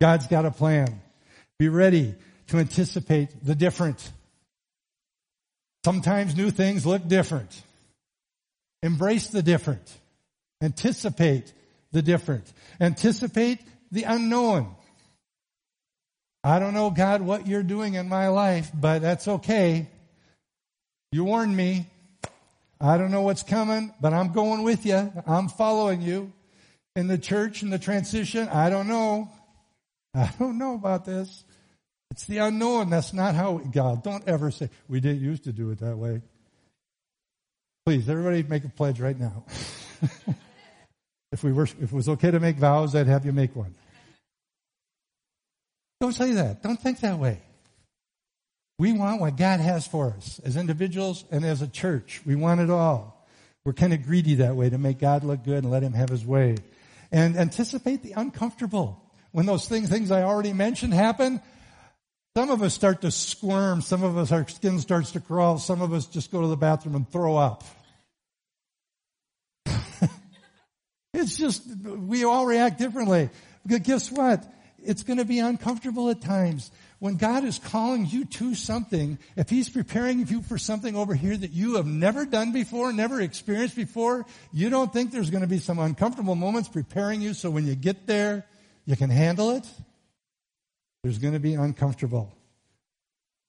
[0.00, 1.00] God's got a plan.
[1.58, 2.14] Be ready
[2.48, 4.12] to anticipate the different.
[5.84, 7.62] Sometimes new things look different.
[8.82, 9.92] Embrace the different.
[10.60, 11.52] Anticipate
[11.96, 12.52] the different.
[12.78, 14.76] Anticipate the unknown.
[16.44, 19.88] I don't know, God, what you're doing in my life, but that's okay.
[21.10, 21.86] You warned me.
[22.78, 25.10] I don't know what's coming, but I'm going with you.
[25.26, 26.34] I'm following you.
[26.96, 29.30] In the church and the transition, I don't know.
[30.14, 31.44] I don't know about this.
[32.10, 32.90] It's the unknown.
[32.90, 34.02] That's not how God.
[34.02, 36.20] Don't ever say, we didn't used to do it that way.
[37.86, 39.44] Please, everybody make a pledge right now.
[41.36, 43.74] if we were, if it was okay to make vows, I'd have you make one.
[46.00, 46.62] Don't say that.
[46.62, 47.42] Don't think that way.
[48.78, 52.22] We want what God has for us as individuals and as a church.
[52.24, 53.26] We want it all.
[53.66, 56.08] We're kind of greedy that way to make God look good and let Him have
[56.08, 56.56] His way.
[57.12, 59.02] And anticipate the uncomfortable.
[59.32, 61.42] When those things, things I already mentioned happen,
[62.34, 63.82] some of us start to squirm.
[63.82, 65.58] Some of us, our skin starts to crawl.
[65.58, 67.62] Some of us just go to the bathroom and throw up.
[71.26, 73.30] It's just, we all react differently.
[73.64, 74.44] But guess what?
[74.84, 76.70] It's going to be uncomfortable at times.
[77.00, 81.36] When God is calling you to something, if He's preparing you for something over here
[81.36, 85.48] that you have never done before, never experienced before, you don't think there's going to
[85.48, 88.46] be some uncomfortable moments preparing you so when you get there,
[88.84, 89.66] you can handle it?
[91.02, 92.32] There's going to be uncomfortable.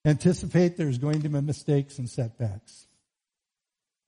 [0.03, 2.87] Anticipate there's going to be mistakes and setbacks.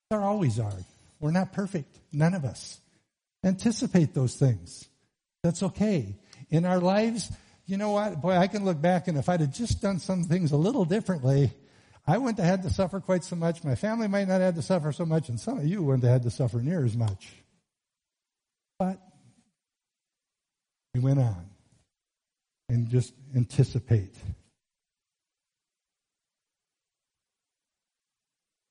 [0.09, 0.73] There always are.
[1.19, 1.99] We're not perfect.
[2.11, 2.81] None of us.
[3.43, 4.87] Anticipate those things.
[5.43, 6.17] That's okay.
[6.49, 7.31] In our lives,
[7.65, 8.21] you know what?
[8.21, 10.85] Boy, I can look back and if I'd have just done some things a little
[10.85, 11.53] differently,
[12.09, 13.63] I wouldn't have had to suffer quite so much.
[13.63, 16.03] My family might not have had to suffer so much, and some of you wouldn't
[16.03, 17.31] have had to suffer near as much.
[18.79, 18.99] But
[20.95, 21.45] we went on
[22.67, 24.15] and just anticipate.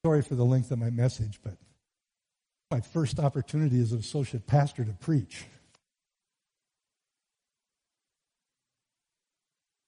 [0.04, 1.54] Sorry for the length of my message, but
[2.70, 5.44] my first opportunity as an associate pastor to preach.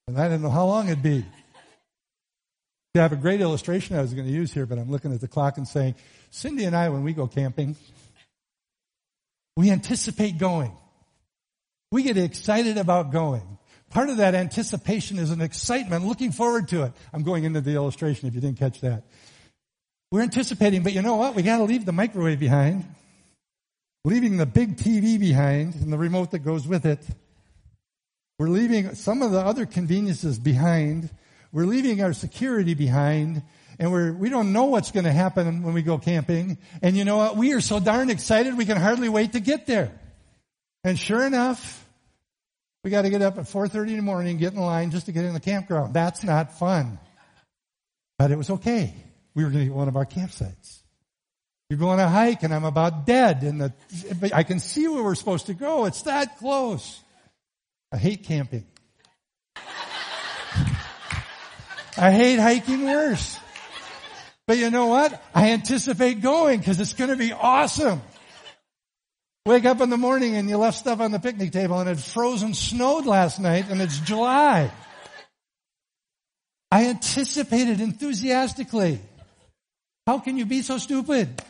[0.08, 1.24] And I didn't know how long it'd be.
[2.94, 5.20] I have a great illustration I was going to use here, but I'm looking at
[5.20, 5.94] the clock and saying,
[6.30, 7.76] Cindy and I, when we go camping,
[9.56, 10.72] we anticipate going.
[11.92, 13.58] We get excited about going.
[13.90, 16.92] Part of that anticipation is an excitement, looking forward to it.
[17.12, 19.04] I'm going into the illustration if you didn't catch that.
[20.10, 21.34] We're anticipating, but you know what?
[21.34, 22.84] We gotta leave the microwave behind.
[24.04, 27.00] Leaving the big TV behind and the remote that goes with it.
[28.38, 31.10] We're leaving some of the other conveniences behind.
[31.52, 33.42] We're leaving our security behind
[33.80, 36.58] and we're, we don't know what's going to happen when we go camping.
[36.82, 37.36] And you know what?
[37.38, 39.98] We are so darn excited we can hardly wait to get there.
[40.84, 41.86] And sure enough,
[42.84, 45.12] we got to get up at 4.30 in the morning, get in line just to
[45.12, 45.94] get in the campground.
[45.94, 46.98] That's not fun.
[48.18, 48.94] But it was okay.
[49.40, 50.80] We were going to get one of our campsites.
[51.70, 53.72] You're going on a hike and I'm about dead and the,
[54.34, 55.86] I can see where we're supposed to go.
[55.86, 57.00] It's that close.
[57.90, 58.66] I hate camping.
[61.96, 63.38] I hate hiking worse.
[64.46, 65.22] But you know what?
[65.34, 68.02] I anticipate going because it's going to be awesome.
[69.46, 71.98] Wake up in the morning and you left stuff on the picnic table and it
[71.98, 74.70] frozen snowed last night and it's July.
[76.70, 79.00] I anticipated enthusiastically.
[80.10, 81.40] How can you be so stupid?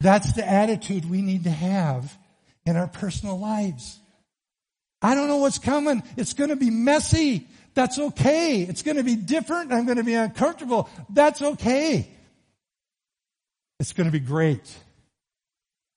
[0.00, 2.16] That's the attitude we need to have
[2.64, 3.98] in our personal lives.
[5.02, 6.02] I don't know what's coming.
[6.16, 7.46] It's going to be messy.
[7.74, 8.62] That's okay.
[8.62, 9.74] It's going to be different.
[9.74, 10.88] I'm going to be uncomfortable.
[11.10, 12.08] That's okay.
[13.78, 14.74] It's going to be great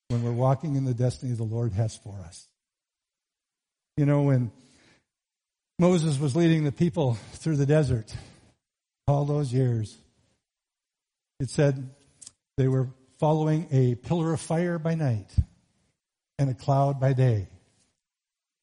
[0.09, 2.45] when we're walking in the destiny the Lord has for us.
[3.95, 4.51] You know, when
[5.79, 8.13] Moses was leading the people through the desert
[9.07, 9.97] all those years,
[11.39, 11.89] it said
[12.57, 15.29] they were following a pillar of fire by night
[16.39, 17.47] and a cloud by day.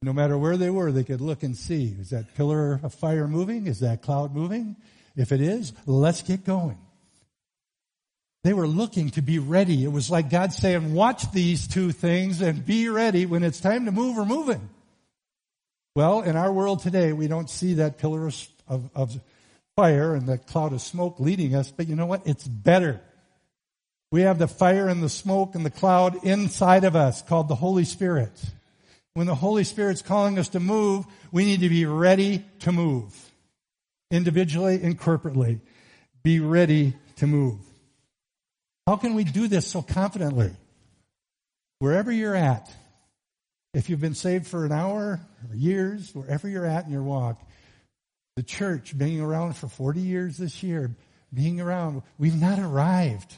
[0.03, 1.97] No matter where they were, they could look and see.
[1.99, 3.66] Is that pillar of fire moving?
[3.66, 4.77] Is that cloud moving?
[5.16, 6.79] If it is, let's get going.
[8.43, 9.85] They were looking to be ready.
[9.85, 13.87] It was like God saying, watch these two things and be ready when it's time
[13.87, 14.68] to move or moving.
[15.97, 19.20] Well, in our world today, we don't see that pillar of, of, of
[19.77, 22.27] fire and the cloud of smoke leading us, but you know what?
[22.27, 23.01] It's better.
[24.12, 27.57] We have the fire and the smoke and the cloud inside of us called the
[27.57, 28.31] Holy Spirit.
[29.14, 33.12] When the Holy Spirit's calling us to move, we need to be ready to move.
[34.11, 35.61] Individually and corporately.
[36.22, 37.59] Be ready to move.
[38.87, 40.53] How can we do this so confidently?
[41.79, 42.70] Wherever you're at,
[43.72, 45.20] if you've been saved for an hour
[45.51, 47.43] or years, wherever you're at in your walk,
[48.37, 50.91] the church being around for 40 years this year,
[51.32, 52.03] being around.
[52.18, 53.35] We've not arrived.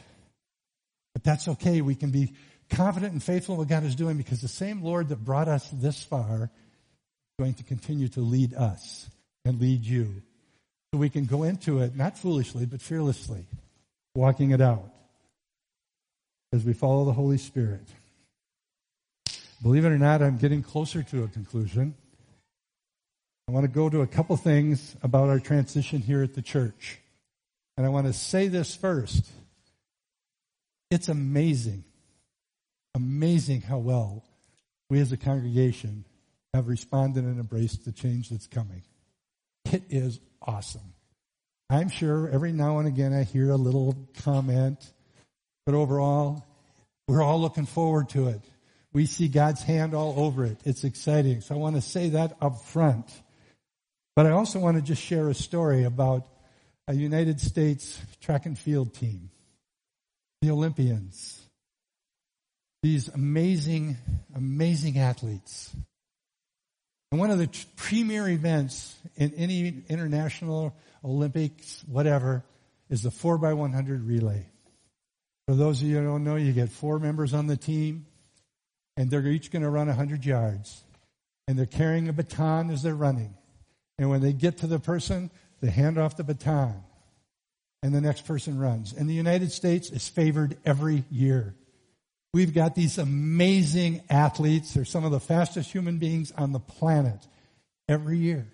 [1.15, 1.81] But that's okay.
[1.81, 2.33] We can be
[2.71, 5.69] confident and faithful in what God is doing because the same Lord that brought us
[5.73, 6.51] this far is
[7.39, 9.09] going to continue to lead us
[9.45, 10.23] and lead you.
[10.93, 13.47] So we can go into it, not foolishly, but fearlessly,
[14.15, 14.91] walking it out
[16.53, 17.87] as we follow the Holy Spirit.
[19.63, 21.95] Believe it or not, I'm getting closer to a conclusion.
[23.49, 26.99] I want to go to a couple things about our transition here at the church.
[27.77, 29.25] And I want to say this first.
[30.91, 31.85] It's amazing,
[32.95, 34.25] amazing how well
[34.91, 36.05] we as a congregation
[36.55, 38.83] have responded and embraced the change that's coming.
[39.73, 40.95] It is awesome.
[41.69, 44.79] I'm sure every now and again I hear a little comment,
[45.65, 46.45] but overall,
[47.09, 48.41] we're all looking forward to it.
[48.93, 50.59] We see God's hand all over it.
[50.65, 51.41] It's exciting.
[51.41, 53.07] So I want to say that up front.
[54.17, 56.27] But I also want to just share a story about
[56.89, 59.31] a United States track and field team,
[60.41, 61.39] the Olympians.
[62.83, 63.99] These amazing,
[64.35, 65.71] amazing athletes.
[67.13, 72.43] And one of the premier events in any international Olympics, whatever,
[72.89, 74.47] is the 4x100 relay.
[75.47, 78.07] For those of you who don't know, you get four members on the team,
[78.97, 80.83] and they're each going to run 100 yards.
[81.47, 83.35] And they're carrying a baton as they're running.
[83.99, 85.31] And when they get to the person,
[85.61, 86.83] they hand off the baton.
[87.83, 88.93] And the next person runs.
[88.93, 91.55] And the United States is favored every year.
[92.35, 94.75] We've got these amazing athletes.
[94.75, 97.27] They're some of the fastest human beings on the planet
[97.89, 98.49] every year.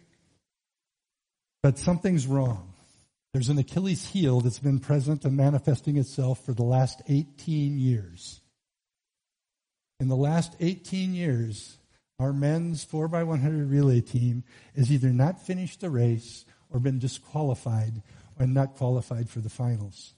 [1.63, 2.73] But something's wrong.
[3.33, 8.41] There's an Achilles heel that's been present and manifesting itself for the last 18 years.
[9.99, 11.79] In the last 18 years,
[12.23, 14.45] our men's 4x100 relay team
[14.77, 18.01] has either not finished the race or been disqualified
[18.39, 20.15] or not qualified for the finals.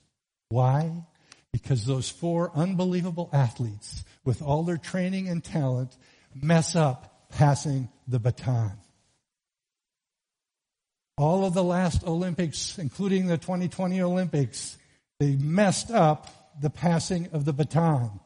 [0.50, 1.04] Why?
[1.50, 5.96] Because those four unbelievable athletes, with all their training and talent,
[6.34, 8.72] mess up passing the baton.
[11.16, 14.76] All of the last Olympics, including the 2020 Olympics,
[15.20, 18.20] they messed up the passing of the baton.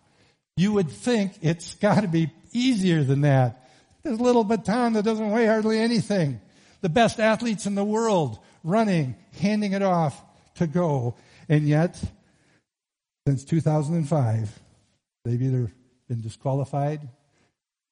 [0.57, 3.68] You would think it's got to be easier than that.
[4.09, 6.41] This little baton that doesn't weigh hardly anything.
[6.81, 10.19] The best athletes in the world running, handing it off
[10.55, 11.15] to go.
[11.47, 12.03] And yet,
[13.27, 14.59] since 2005,
[15.27, 15.71] they've either
[16.09, 17.07] been disqualified,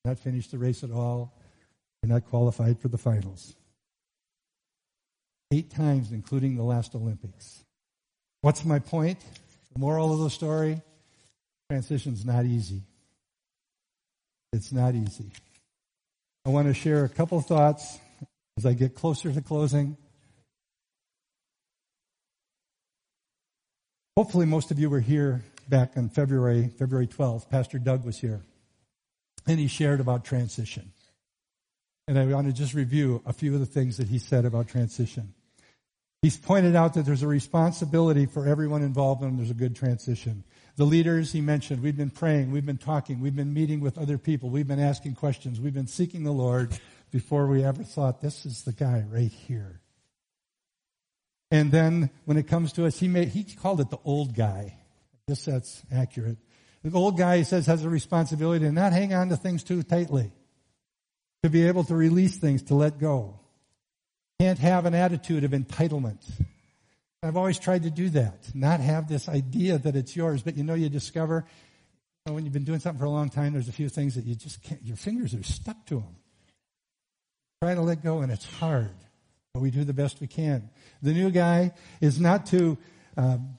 [0.06, 1.34] not finished the race at all,
[2.02, 3.54] or not qualified for the finals.
[5.52, 7.62] Eight times, including the last Olympics.
[8.40, 9.18] What's my point?
[9.74, 10.80] The moral of the story?
[11.68, 12.80] Transition's not easy.
[14.54, 15.30] It's not easy.
[16.46, 17.98] I want to share a couple thoughts
[18.56, 19.96] as I get closer to closing.
[24.16, 27.50] Hopefully most of you were here back on February, February 12th.
[27.50, 28.42] Pastor Doug was here.
[29.48, 30.92] And he shared about transition.
[32.06, 34.68] And I want to just review a few of the things that he said about
[34.68, 35.34] transition.
[36.22, 40.44] He's pointed out that there's a responsibility for everyone involved when there's a good transition.
[40.76, 44.18] The leaders he mentioned, we've been praying, we've been talking, we've been meeting with other
[44.18, 46.78] people, we've been asking questions, we've been seeking the Lord
[47.10, 49.80] before we ever thought this is the guy right here.
[51.50, 54.74] And then when it comes to us, he made, he called it the old guy.
[55.14, 56.36] I guess that's accurate.
[56.82, 59.82] The old guy, he says, has a responsibility to not hang on to things too
[59.82, 60.30] tightly.
[61.42, 63.40] To be able to release things, to let go.
[64.38, 66.18] Can't have an attitude of entitlement.
[67.22, 70.64] I've always tried to do that, not have this idea that it's yours, but you
[70.64, 71.46] know, you discover
[72.26, 74.16] you know, when you've been doing something for a long time, there's a few things
[74.16, 76.16] that you just can't, your fingers are stuck to them.
[77.62, 78.94] Try to let go and it's hard,
[79.54, 80.68] but we do the best we can.
[81.02, 82.76] The new guy is not to
[83.16, 83.56] um,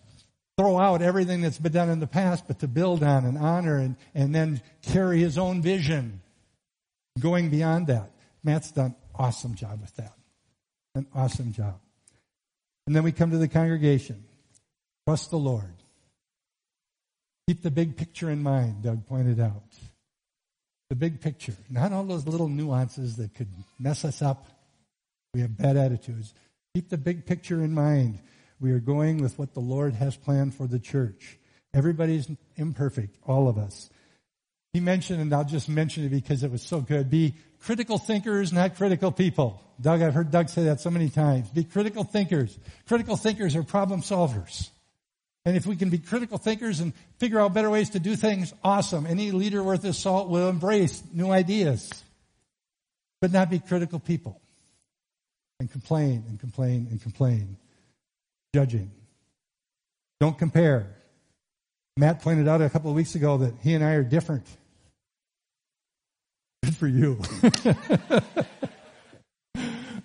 [0.58, 3.78] throw out everything that's been done in the past, but to build on and honor
[3.78, 6.22] and, and then carry his own vision
[7.20, 8.12] going beyond that.
[8.43, 10.14] Matt's done awesome job with that.
[10.95, 11.80] An awesome job.
[12.88, 14.24] And then we come to the congregation.
[15.06, 15.76] Trust the Lord.
[17.48, 19.76] Keep the big picture in mind, Doug pointed out.
[20.90, 24.48] The big picture, not all those little nuances that could mess us up.
[25.34, 26.34] We have bad attitudes.
[26.74, 28.20] Keep the big picture in mind.
[28.60, 31.38] We are going with what the Lord has planned for the church.
[31.74, 33.90] Everybody's imperfect, all of us.
[34.74, 38.53] He mentioned, and I'll just mention it because it was so good, be critical thinkers,
[38.53, 39.61] not critical people.
[39.80, 41.49] Doug, I've heard Doug say that so many times.
[41.49, 42.57] Be critical thinkers.
[42.88, 44.70] Critical thinkers are problem solvers.
[45.45, 48.53] And if we can be critical thinkers and figure out better ways to do things,
[48.63, 49.05] awesome.
[49.05, 51.89] Any leader worth his salt will embrace new ideas.
[53.22, 54.41] But not be critical people.
[55.59, 57.55] And complain and complain and complain.
[58.53, 58.91] Judging.
[60.20, 60.97] Don't compare.
[61.98, 64.45] Matt pointed out a couple of weeks ago that he and I are different.
[66.64, 67.20] Good for you.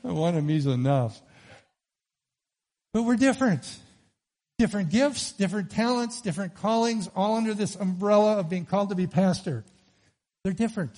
[0.00, 1.20] One of me's enough.
[2.94, 3.68] But we're different.
[4.58, 9.06] Different gifts, different talents, different callings, all under this umbrella of being called to be
[9.06, 9.62] pastor.
[10.44, 10.92] They're different.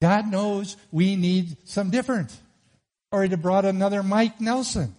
[0.00, 2.36] God knows we need some different.
[3.12, 4.96] Or he'd have brought another Mike Nelson.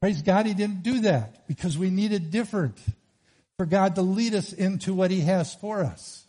[0.00, 2.78] Praise God, he didn't do that because we needed different
[3.62, 6.24] for God to lead us into what he has for us.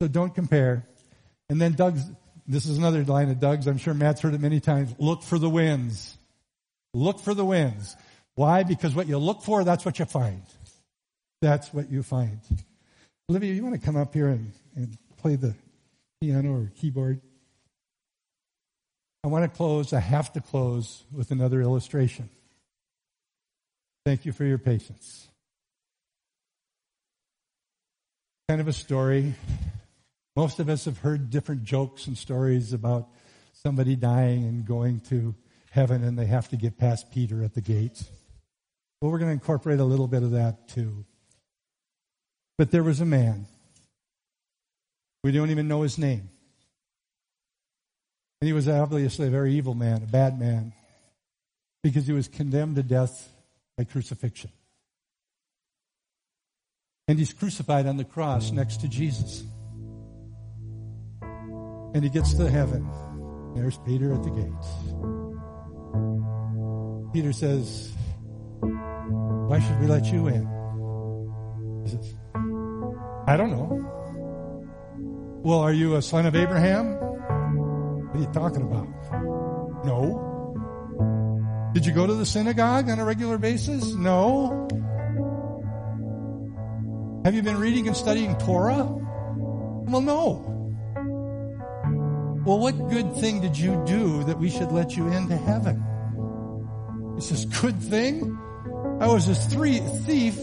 [0.00, 0.86] So don't compare.
[1.48, 2.00] And then Doug's,
[2.46, 3.66] this is another line of Doug's.
[3.66, 4.94] I'm sure Matt's heard it many times.
[5.00, 6.16] Look for the wins.
[6.94, 7.96] Look for the wins.
[8.36, 8.62] Why?
[8.62, 10.42] Because what you look for, that's what you find.
[11.40, 12.38] That's what you find.
[13.28, 15.56] Olivia, you want to come up here and, and play the
[16.20, 17.20] piano or keyboard?
[19.24, 22.28] I want to close, I have to close with another illustration.
[24.06, 25.26] Thank you for your patience.
[28.48, 29.34] Kind of a story.
[30.36, 33.08] Most of us have heard different jokes and stories about
[33.52, 35.34] somebody dying and going to
[35.70, 38.02] heaven and they have to get past Peter at the gate.
[39.00, 41.04] Well, we're going to incorporate a little bit of that too.
[42.58, 43.46] But there was a man.
[45.24, 46.28] We don't even know his name.
[48.40, 50.72] And he was obviously a very evil man, a bad man,
[51.82, 53.32] because he was condemned to death
[53.78, 54.50] by crucifixion.
[57.12, 59.44] And he's crucified on the cross next to Jesus.
[61.20, 62.88] And he gets to heaven.
[63.54, 64.68] There's Peter at the gates.
[67.12, 67.92] Peter says,
[68.60, 70.48] Why should we let you in?
[71.84, 72.14] He says,
[73.26, 73.68] I don't know.
[75.44, 76.94] Well, are you a son of Abraham?
[76.94, 78.88] What are you talking about?
[79.84, 81.68] No.
[81.74, 83.92] Did you go to the synagogue on a regular basis?
[83.92, 84.66] No.
[87.24, 88.84] Have you been reading and studying Torah?
[88.84, 90.48] Well, no.
[92.44, 95.84] Well, what good thing did you do that we should let you into heaven?
[97.14, 98.36] He says, Good thing?
[99.00, 100.36] I was a three, thief,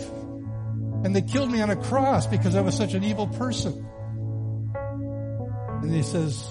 [1.04, 3.86] and they killed me on a cross because I was such an evil person.
[5.84, 6.48] And he says,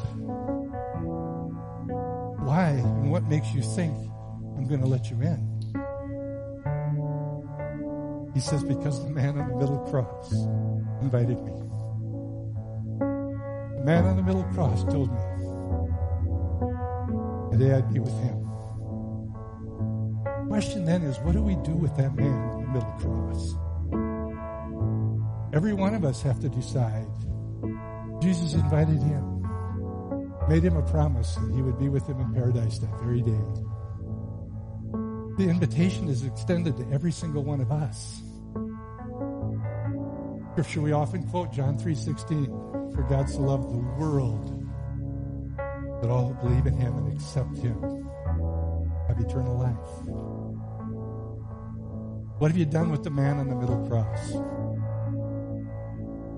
[2.44, 3.96] Why and what makes you think
[4.58, 5.47] I'm going to let you in?
[8.38, 10.32] He says, Because the man on the middle cross
[11.02, 11.50] invited me.
[13.00, 15.18] The man on the middle cross told me
[17.50, 18.38] today I'd be with him.
[20.46, 23.56] Question then is, what do we do with that man on the middle cross?
[25.52, 27.08] Every one of us have to decide.
[28.22, 29.42] Jesus invited him,
[30.48, 33.46] made him a promise that he would be with him in paradise that very day.
[35.38, 38.22] The invitation is extended to every single one of us.
[40.58, 42.46] Scripture we often quote John 3:16,
[42.92, 44.66] for God so loved the world
[46.02, 47.80] that all who believe in him and accept him
[49.06, 50.02] have eternal life.
[52.40, 54.32] What have you done with the man on the middle cross?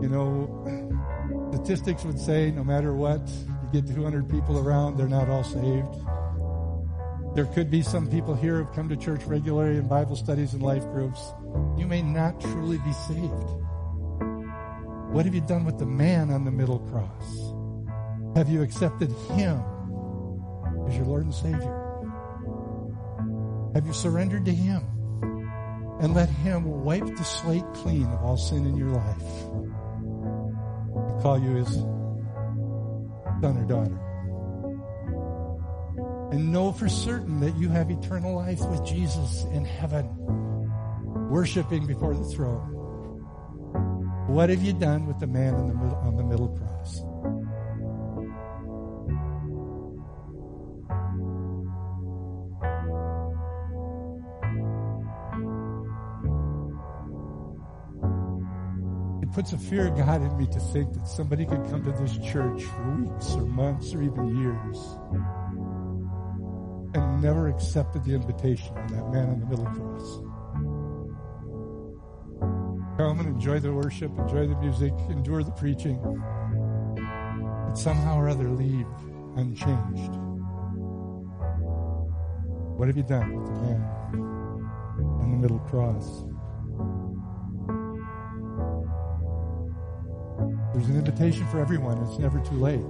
[0.03, 5.31] You know, statistics would say no matter what, you get 200 people around, they're not
[5.31, 5.97] all saved.
[7.35, 10.63] There could be some people here who've come to church regularly in Bible studies and
[10.63, 11.33] life groups.
[11.79, 13.60] You may not truly be saved.
[15.13, 18.37] What have you done with the man on the middle cross?
[18.37, 19.61] Have you accepted Him
[20.87, 21.77] as your Lord and Savior?
[23.75, 24.85] Have you surrendered to Him
[26.01, 29.23] and let Him wipe the slate clean of all sin in your life
[30.95, 33.99] and call you His son or daughter?
[36.31, 40.09] And know for certain that you have eternal life with Jesus in heaven,
[41.29, 42.80] worshiping before the throne.
[44.31, 47.03] What have you done with the man on the middle, on the middle cross?
[59.21, 61.91] It puts a fear of God in me to think that somebody could come to
[61.91, 64.79] this church for weeks or months or even years
[66.95, 70.30] and never accepted the invitation of that man on the middle cross.
[73.01, 75.99] Come and enjoy the worship, enjoy the music, endure the preaching,
[77.67, 78.87] but somehow or other leave
[79.37, 80.13] unchanged.
[82.77, 83.81] What have you done with the man
[85.19, 86.25] on the middle cross?
[90.75, 91.97] There's an invitation for everyone.
[92.07, 92.85] It's never too late.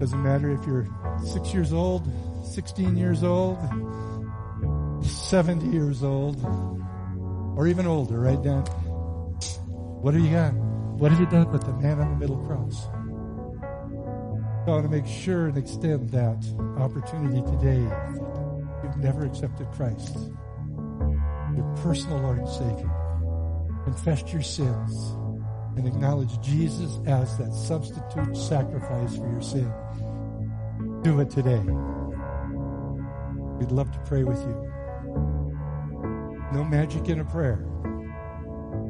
[0.00, 0.88] Doesn't matter if you're
[1.24, 2.10] six years old,
[2.44, 3.56] 16 years old,
[5.04, 6.75] 70 years old.
[7.56, 8.62] Or even older, right, Dan?
[10.02, 10.52] What have you got?
[10.52, 12.86] What have you done with the man on the middle cross?
[14.66, 16.44] I want to make sure and extend that
[16.78, 17.80] opportunity today.
[18.82, 20.16] You've never accepted Christ,
[21.54, 22.90] your personal Lord and Savior,
[23.84, 25.16] confessed your sins,
[25.76, 29.72] and acknowledge Jesus as that substitute sacrifice for your sin.
[31.02, 31.60] Do it today.
[33.58, 34.75] We'd love to pray with you.
[36.56, 37.62] No magic in a prayer.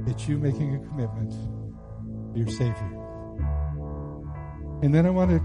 [0.07, 1.33] It's you making a commitment
[2.33, 2.93] to your Savior.
[4.83, 5.41] And then I want to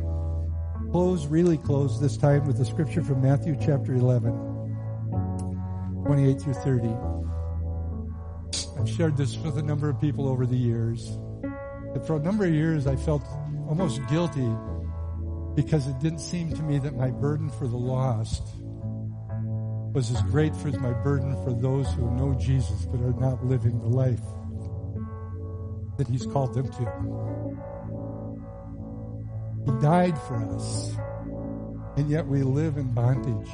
[0.91, 4.33] close, really close this time with the scripture from Matthew chapter 11,
[6.05, 6.89] 28 through 30.
[8.79, 11.17] I've shared this with a number of people over the years.
[11.91, 13.23] But for a number of years, I felt
[13.67, 14.47] almost guilty
[15.55, 18.43] because it didn't seem to me that my burden for the lost
[19.93, 23.79] was as great as my burden for those who know Jesus but are not living
[23.79, 24.21] the life
[25.97, 27.51] that He's called them to.
[29.65, 30.95] He died for us,
[31.97, 33.51] and yet we live in bondage.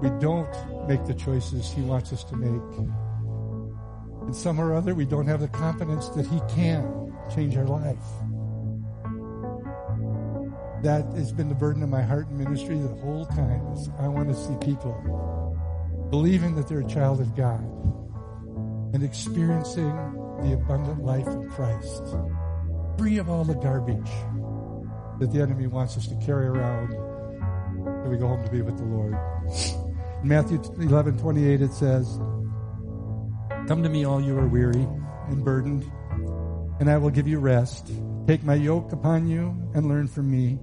[0.00, 2.78] We don't make the choices He wants us to make.
[4.22, 7.98] And some or other, we don't have the confidence that He can change our life.
[10.82, 13.72] That has been the burden of my heart and ministry the whole time.
[13.72, 15.56] Is I want to see people
[16.10, 17.62] believing that they're a child of God
[18.92, 19.90] and experiencing
[20.42, 22.02] the abundant life in Christ,
[22.98, 24.10] free of all the garbage
[25.20, 26.88] that the enemy wants us to carry around
[27.84, 29.14] when we go home to be with the Lord.
[30.22, 32.18] In Matthew 11, 28, it says,
[33.68, 34.88] Come to me, all you are weary
[35.28, 35.90] and burdened,
[36.80, 37.92] and I will give you rest.
[38.26, 40.58] Take my yoke upon you and learn from me,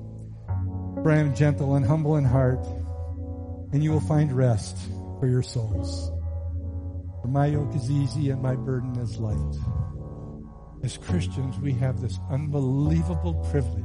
[1.03, 2.65] for I am gentle and humble in heart,
[3.71, 4.77] and you will find rest
[5.19, 6.11] for your souls.
[7.21, 9.55] For my yoke is easy and my burden is light.
[10.83, 13.83] As Christians, we have this unbelievable privilege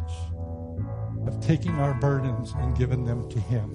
[1.27, 3.71] of taking our burdens and giving them to Him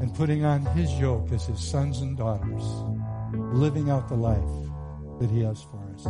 [0.00, 2.62] and putting on His yoke as His sons and daughters,
[3.52, 4.38] living out the life
[5.20, 6.06] that He has for us.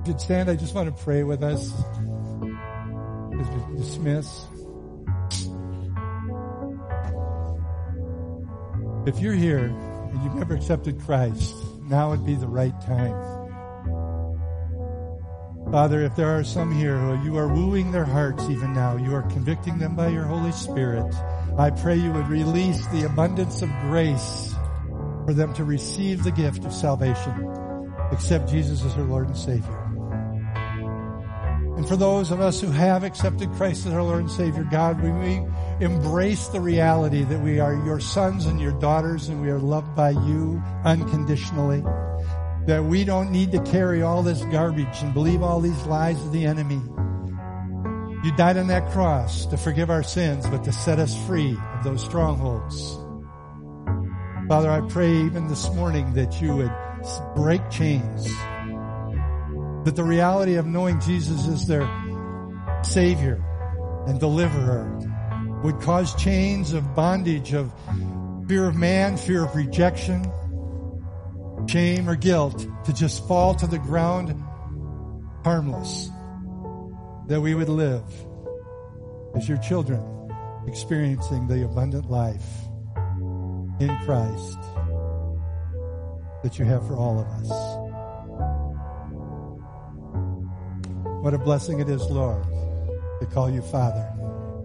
[0.00, 1.72] If you'd stand, I just want to pray with us
[3.40, 4.46] as we dismiss.
[9.06, 13.32] If you're here and you've never accepted Christ, now would be the right time.
[15.72, 19.14] Father, if there are some here who you are wooing their hearts even now, you
[19.14, 21.12] are convicting them by your Holy Spirit,
[21.58, 24.54] I pray you would release the abundance of grace
[25.24, 27.50] for them to receive the gift of salvation,
[28.10, 29.81] accept Jesus as their Lord and Savior.
[31.82, 35.02] And for those of us who have accepted Christ as our Lord and Savior, God,
[35.02, 35.44] we,
[35.84, 39.96] embrace the reality that we are your sons and your daughters and we are loved
[39.96, 41.82] by you unconditionally.
[42.68, 46.30] That we don't need to carry all this garbage and believe all these lies of
[46.30, 46.80] the enemy.
[48.22, 51.82] You died on that cross to forgive our sins, but to set us free of
[51.82, 52.94] those strongholds.
[54.46, 56.72] Father, I pray even this morning that you would
[57.34, 58.32] break chains.
[59.84, 61.88] That the reality of knowing Jesus as their
[62.82, 63.42] Savior
[64.06, 64.98] and Deliverer
[65.62, 67.72] would cause chains of bondage, of
[68.48, 70.30] fear of man, fear of rejection,
[71.68, 74.30] shame or guilt to just fall to the ground
[75.44, 76.10] harmless.
[77.28, 78.04] That we would live
[79.34, 80.02] as your children
[80.66, 82.44] experiencing the abundant life
[83.80, 84.58] in Christ
[86.42, 87.71] that you have for all of us.
[91.22, 92.42] What a blessing it is, Lord,
[93.20, 94.12] to call you Father.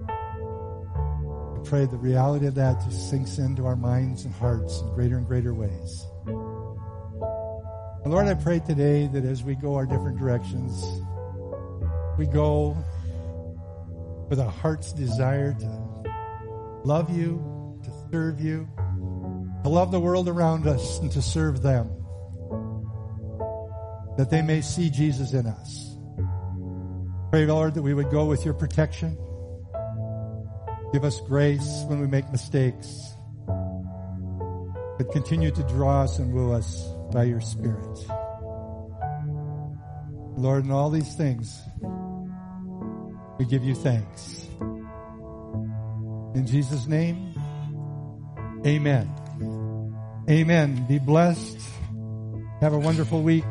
[0.10, 5.18] I pray the reality of that just sinks into our minds and hearts in greater
[5.18, 6.04] and greater ways.
[6.26, 10.84] And Lord, I pray today that as we go our different directions,
[12.18, 12.76] we go
[14.28, 16.12] with a heart's desire to
[16.84, 18.68] love you, to serve you,
[19.62, 21.88] to love the world around us, and to serve them.
[24.18, 25.87] That they may see Jesus in us.
[27.32, 29.18] Pray, Lord, that we would go with your protection.
[30.94, 33.16] Give us grace when we make mistakes.
[33.46, 38.00] But continue to draw us and woo us by your Spirit.
[40.38, 41.60] Lord, in all these things,
[43.38, 44.48] we give you thanks.
[46.34, 47.34] In Jesus' name,
[48.66, 49.14] amen.
[50.30, 50.86] Amen.
[50.88, 51.60] Be blessed.
[52.62, 53.46] Have a wonderful week.